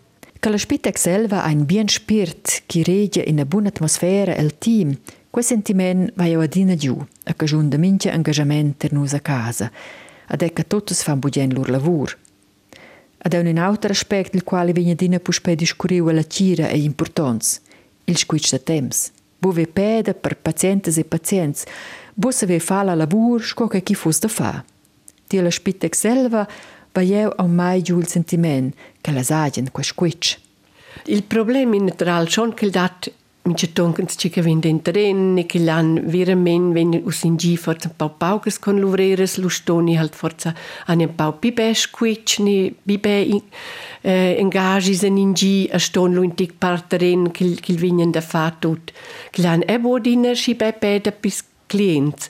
Che 0.46 0.52
la 0.52 0.58
Spitex 0.58 1.00
selva 1.00 1.44
un 1.46 1.64
bien 1.64 1.88
spirit 1.88 2.62
che 2.66 2.84
regia 2.84 3.20
in 3.24 3.32
una 3.32 3.44
buona 3.44 3.66
atmosfera 3.66 4.32
e 4.32 4.42
il 4.42 4.56
team, 4.58 4.96
quel 5.28 5.42
sentiment 5.42 6.12
va 6.14 6.26
io 6.26 6.40
adina 6.40 6.76
giù, 6.76 6.96
a 7.24 7.34
cagiun 7.34 7.68
de 7.68 7.76
mince 7.76 8.12
engagement 8.12 8.76
ter 8.76 8.92
nus 8.92 9.12
a 9.12 9.18
casa, 9.18 9.68
ad 10.28 10.42
ecca 10.42 10.62
totus 10.62 11.02
fan 11.02 11.18
bugen 11.18 11.52
lur 11.52 11.68
lavur. 11.68 12.16
Ad 13.18 13.34
è 13.34 13.40
un 13.40 13.58
altro 13.58 13.90
aspetto 13.90 14.36
il 14.36 14.44
quale 14.44 14.70
viene 14.70 14.94
dina 14.94 15.18
puspe 15.18 15.56
discuriu 15.56 16.06
alla 16.06 16.24
cira 16.28 16.68
e 16.68 16.78
importanza, 16.78 17.58
il 18.04 18.16
squitch 18.16 18.52
de 18.52 18.62
temps. 18.62 19.10
Bu 19.40 19.52
ve 19.52 19.66
peda 19.66 20.14
per 20.14 20.36
pazientes 20.36 20.96
e 20.96 21.02
pazients, 21.02 21.64
bu 22.14 22.30
se 22.30 22.46
ve 22.46 22.60
fa 22.60 22.84
la 22.84 22.94
lavur 22.94 23.42
sco 23.42 23.66
che 23.66 23.82
chi 23.82 23.96
fus 23.96 24.20
da 24.20 24.28
fa. 24.28 24.64
Ti 25.26 25.40
la 25.40 25.50
Spitex 25.50 25.98
selva 25.98 26.46
io 27.00 27.32
au 27.36 27.46
mai 27.46 27.82
giù 27.82 27.98
il 27.98 28.06
sentiment 28.06 28.74
che 29.00 29.12
la 29.12 29.22
sagen 29.22 29.70
qua 29.70 29.82
squitch. 29.82 30.38
Il 31.04 31.22
problema 31.22 31.74
in 31.74 31.84
natural 31.84 32.28
schon 32.28 32.54
che 32.54 32.70
dat 32.70 33.12
mince 33.42 33.72
tonkens 33.72 34.14
ci 34.16 34.28
che 34.28 34.42
vende 34.42 34.68
in 34.68 34.82
tren, 34.82 35.44
che 35.46 35.58
l'han 35.58 36.02
veramente 36.04 36.74
wenn 36.74 37.00
us 37.04 37.22
in 37.22 37.36
gi 37.36 37.56
forza 37.56 37.88
un 37.88 37.94
pau 37.96 38.10
pauges 38.16 38.58
con 38.58 38.78
luvreres 38.78 39.36
lustoni 39.36 39.96
halt 39.96 40.14
forza 40.14 40.54
an 40.86 41.00
un 41.00 41.14
pau 41.14 41.38
pibe 41.38 41.72
squitch 41.74 42.40
ni 42.40 42.74
bibe 42.82 43.42
eh, 44.00 44.36
engagis 44.38 45.02
en 45.04 45.16
in 45.16 45.32
gi 45.32 45.68
a 45.72 45.78
ston 45.78 46.12
lu 46.12 46.22
in 46.22 46.34
tic 46.34 46.54
parteren 46.58 47.30
che 47.30 47.54
che 47.54 47.72
vignen 47.74 48.10
da 48.10 48.20
fa 48.20 48.54
tut 48.58 48.92
che 49.30 49.42
l'han 49.42 49.62
e 49.66 49.78
bodina 49.78 50.34
sci 50.34 50.54
be 50.54 50.72
peda 50.72 51.12
bis 51.12 51.44
clients 51.66 52.28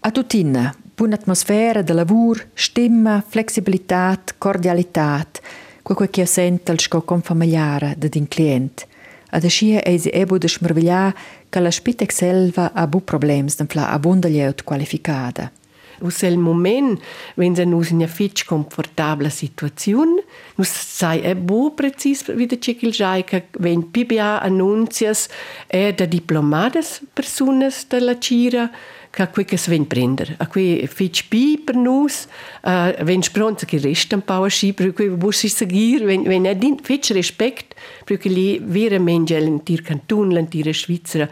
A 0.00 0.12
tutina, 0.12 0.72
buona 0.98 1.14
atmosfera 1.14 1.82
de 1.82 1.92
lavur, 1.92 2.44
stimma, 2.54 3.22
flexibilitat, 3.28 4.34
cordialitat, 4.38 5.40
quel 5.82 6.10
che 6.10 6.26
sente 6.26 6.72
il 6.72 6.80
sco 6.80 7.02
con 7.02 7.22
familiare 7.22 7.94
de 7.96 8.08
din 8.08 8.26
client. 8.26 8.86
Ad 9.30 9.44
ascia 9.44 9.80
eisi 9.84 10.10
ebo 10.12 10.38
de 10.38 10.48
smervegliar 10.48 11.14
che 11.48 11.60
la 11.60 11.70
Spitex 11.70 12.14
selva 12.14 12.72
ha 12.74 12.86
bu 12.86 13.00
problems 13.04 13.56
den 13.56 13.68
fla 13.68 13.92
abunda 13.92 14.28
lieut 14.28 14.64
qualificada. 14.64 15.52
Us 16.00 16.22
el 16.22 16.36
moment, 16.36 17.00
wenn 17.34 17.54
se 17.54 17.64
nus 17.64 17.90
in 17.90 17.96
una 17.96 18.06
fitch 18.06 18.44
komfortabla 18.44 19.28
situazione, 19.28 20.22
nus 20.54 20.68
sai 20.68 21.20
e 21.22 21.34
bu 21.34 21.74
precis 21.74 22.24
wenn 22.26 23.90
PBA 23.90 24.40
annuncias 24.40 25.28
e 25.66 25.92
da 25.92 26.06
diplomadas 26.06 27.00
personas 27.14 27.86
de 27.88 28.00
la 28.00 28.16
cira, 28.18 28.70
che 29.18 29.30
qui 29.30 29.44
che 29.44 29.58
sven 29.58 29.86
prender. 29.86 30.34
A 30.38 30.46
qui 30.46 30.86
fitch 30.86 31.26
pi 31.28 31.58
per 31.58 31.74
nus, 31.74 32.28
uh, 32.62 32.94
wenn 33.02 33.22
spronza 33.22 33.66
che 33.66 33.78
resta 33.78 34.14
un 34.14 34.22
po' 34.22 34.44
a 34.44 34.48
sci, 34.48 34.72
per 34.72 34.92
cui 34.92 35.08
bussi 35.08 35.48
seguir, 35.48 36.04
wenn, 36.04 36.22
wenn 36.22 36.44
è 36.44 36.54
din 36.54 36.78
fitch 36.80 37.10
respect, 37.10 37.74
perché 38.04 38.28
lì 38.28 38.60
veramente 38.62 39.38
l'antir 39.40 39.82
cantun, 39.82 40.32
l'antira 40.32 40.72
svizzera, 40.72 41.28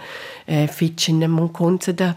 eh, 0.46 0.66
fitch 0.66 1.08
in 1.08 1.22
un 1.22 1.50
conza 1.52 1.92
da 1.92 2.16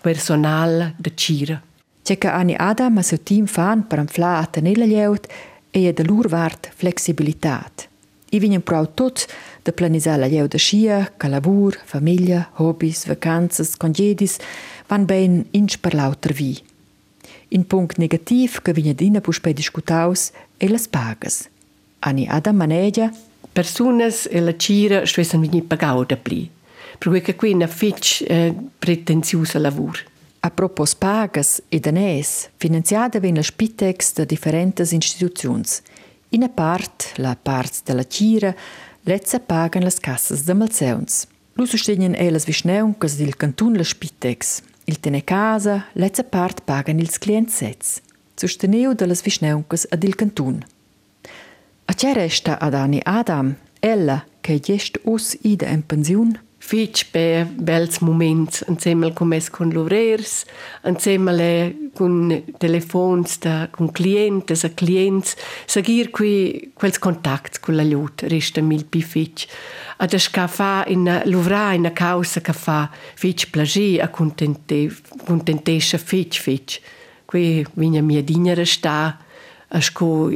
personal 0.00 0.94
da 0.96 1.10
cira. 1.14 1.60
C'è 2.02 2.18
che 2.18 2.28
Ani 2.28 2.54
Adam 2.56 2.98
e 2.98 3.02
suo 3.02 3.18
team 3.20 3.46
fan 3.46 3.86
per 3.86 3.98
anfla 3.98 4.38
a 4.38 4.46
tenere 4.46 4.86
lieut 4.86 5.26
e 5.70 5.88
è 5.88 5.92
da 5.92 6.04
lur 6.04 6.28
vart 6.28 6.70
flexibilitat. 6.72 7.88
I 8.30 8.38
vinen 8.38 8.62
prou 8.62 8.86
tot 8.94 9.26
de 9.62 9.72
planisar 9.72 10.18
la 10.18 10.26
lieut 10.26 10.50
da 10.50 10.58
scia, 10.58 11.12
ca 11.16 11.28
lavur, 11.28 11.76
famiglia, 11.84 12.48
hobbies, 12.54 13.04
vacanzas, 13.06 13.76
congedis, 13.76 14.38
van 14.86 15.04
ben 15.04 15.46
inch 15.50 15.78
per 15.80 15.94
lauter 15.94 16.32
vi. 16.32 16.58
In 17.48 17.66
punct 17.66 17.98
negativ 17.98 18.62
che 18.62 18.72
vine 18.72 18.94
dina 18.94 19.20
puspe 19.20 19.52
discutaus 19.52 20.30
e 20.56 20.68
las 20.68 20.88
pagas. 20.88 21.48
Ani 21.98 22.26
Adam 22.26 22.56
manegia 22.56 23.12
Personas 23.52 24.26
e 24.30 24.40
la 24.40 24.56
cira 24.56 25.04
stessan 25.04 25.40
vini 25.40 25.60
pagau 25.60 26.04
da 26.04 26.16
pli. 26.16 26.48
Per 26.98 27.08
cui 27.08 27.20
che 27.20 27.34
qui 27.34 27.52
una 27.52 27.66
fitch 27.66 28.24
eh, 28.26 28.54
pretenziusa 28.78 29.58
lavur. 29.58 30.02
A 30.40 30.50
propos 30.50 30.94
pagas 30.94 31.62
e 31.68 31.78
danès, 31.78 32.48
finanziada 32.56 33.20
ven 33.20 33.34
la 33.34 33.42
Spitex 33.42 34.14
da 34.14 34.24
differentes 34.24 34.92
instituziuns. 34.92 35.82
In 36.30 36.42
a 36.42 36.48
part, 36.48 37.12
la 37.16 37.36
part 37.36 37.82
della 37.84 38.06
Cira, 38.06 38.54
lezza 39.02 39.38
pagan 39.38 39.82
las 39.82 40.00
cassas 40.00 40.44
de 40.44 40.54
Malzeuns. 40.54 41.26
Lu 41.52 41.66
sostenien 41.66 42.14
elas 42.14 42.46
visneuncas 42.46 43.16
dil 43.16 43.36
cantun 43.36 43.76
la 43.76 43.84
Spitex. 43.84 44.62
Il 44.84 44.98
tene 45.00 45.22
casa, 45.22 45.86
lezza 45.92 46.24
part 46.24 46.62
pagan 46.64 46.98
ils 46.98 47.18
clientsets. 47.18 48.02
Sosteneu 48.34 48.94
de 48.94 49.06
las 49.06 49.22
visneuncas 49.22 49.86
ad 49.90 50.02
il 50.02 50.14
cantun. 50.14 50.64
A 51.84 51.94
c'è 51.94 52.12
resta 52.12 52.58
ad 52.58 52.74
Ani 52.74 53.00
Adam, 53.02 53.56
ella 53.78 54.24
che 54.40 54.58
gest 54.58 55.00
us 55.04 55.38
ida 55.42 55.68
in 55.68 55.86
pensiun, 55.86 56.40
fitch 56.62 57.10
per 57.10 57.44
bels 57.44 57.98
moments 57.98 58.62
insieme 58.68 59.12
con 59.12 59.26
mes 59.26 59.50
con 59.50 59.68
lovrers, 59.70 60.44
insieme 60.84 61.90
con 61.92 62.44
telefons 62.56 63.38
da 63.38 63.68
con 63.70 63.90
clientes 63.90 64.62
e 64.64 64.72
clients, 64.72 65.34
seguir 65.66 66.10
qui 66.10 66.70
quels 66.74 66.98
contacts 66.98 67.58
con 67.58 67.74
la 67.74 67.82
lut 67.82 68.22
resta 68.22 68.62
mil 68.62 68.84
pi 68.84 69.02
fitch. 69.02 69.48
Ad 69.98 70.14
sca 70.14 70.46
fa 70.46 70.84
in 70.86 71.22
lovra 71.24 71.72
in 71.72 71.90
causa 71.92 72.40
che 72.40 72.52
fa 72.52 72.88
fitch 73.14 73.50
plagi 73.50 73.98
a 73.98 74.08
contente 74.08 74.88
contentescha 75.26 75.98
fitch 75.98 76.40
fitch. 76.40 76.80
Qui 77.24 77.66
vigna 77.74 78.00
mia 78.02 78.22
dignere 78.22 78.64
sta 78.64 79.18
a 79.68 79.80
sco 79.80 80.30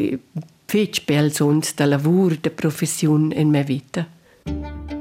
fitch 0.67 1.05
bels 1.05 1.39
uns 1.39 1.73
da 1.75 1.87
lavur 1.87 2.37
de 2.41 2.51
profession 2.51 3.33
in 3.33 3.49
me 3.49 3.63
vita. 3.63 4.96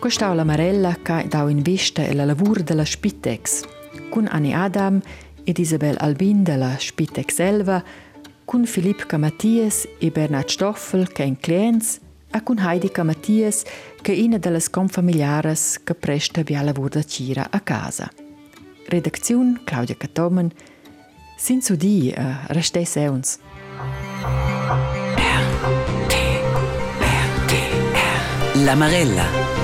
Questa 0.00 0.30
è 0.30 0.34
la 0.34 0.44
Marella 0.44 0.96
che 1.02 1.26
dà 1.28 1.48
in 1.50 1.60
vista 1.60 2.02
la 2.14 2.24
lavoro 2.24 2.62
della 2.62 2.86
Spitex, 2.86 3.64
con 4.08 4.26
Annie 4.30 4.54
Adam 4.54 4.98
ed 5.44 5.58
Isabel 5.58 5.94
Albin 5.98 6.42
della 6.42 6.74
Spitex 6.78 7.38
Elva, 7.38 7.84
con 8.46 8.64
Filippo 8.64 9.18
Mattias 9.18 9.86
e 9.98 10.10
Bernard 10.10 10.48
Stoffel 10.48 11.12
che 11.12 11.22
in 11.24 11.38
clients, 11.38 12.00
e 12.30 12.42
con 12.42 12.58
Heidi 12.58 12.90
Mattias 13.02 13.62
che 14.00 14.14
è 14.14 14.20
una 14.22 14.38
delle 14.38 14.62
confamiliari 14.70 15.52
che 15.84 15.94
presta 15.94 16.40
via 16.42 16.62
lavoro 16.62 16.88
da 16.88 17.02
Cira 17.02 17.48
a 17.50 17.60
casa. 17.60 18.10
Redazione 18.86 19.60
Claudia 19.64 19.96
Catomen, 19.98 20.50
sin 21.36 21.60
su 21.60 21.76
di, 21.76 22.12
uh, 22.16 22.22
restesse 22.46 23.06
uns. 23.06 23.38
La 28.64 28.74
Marella. 28.74 29.59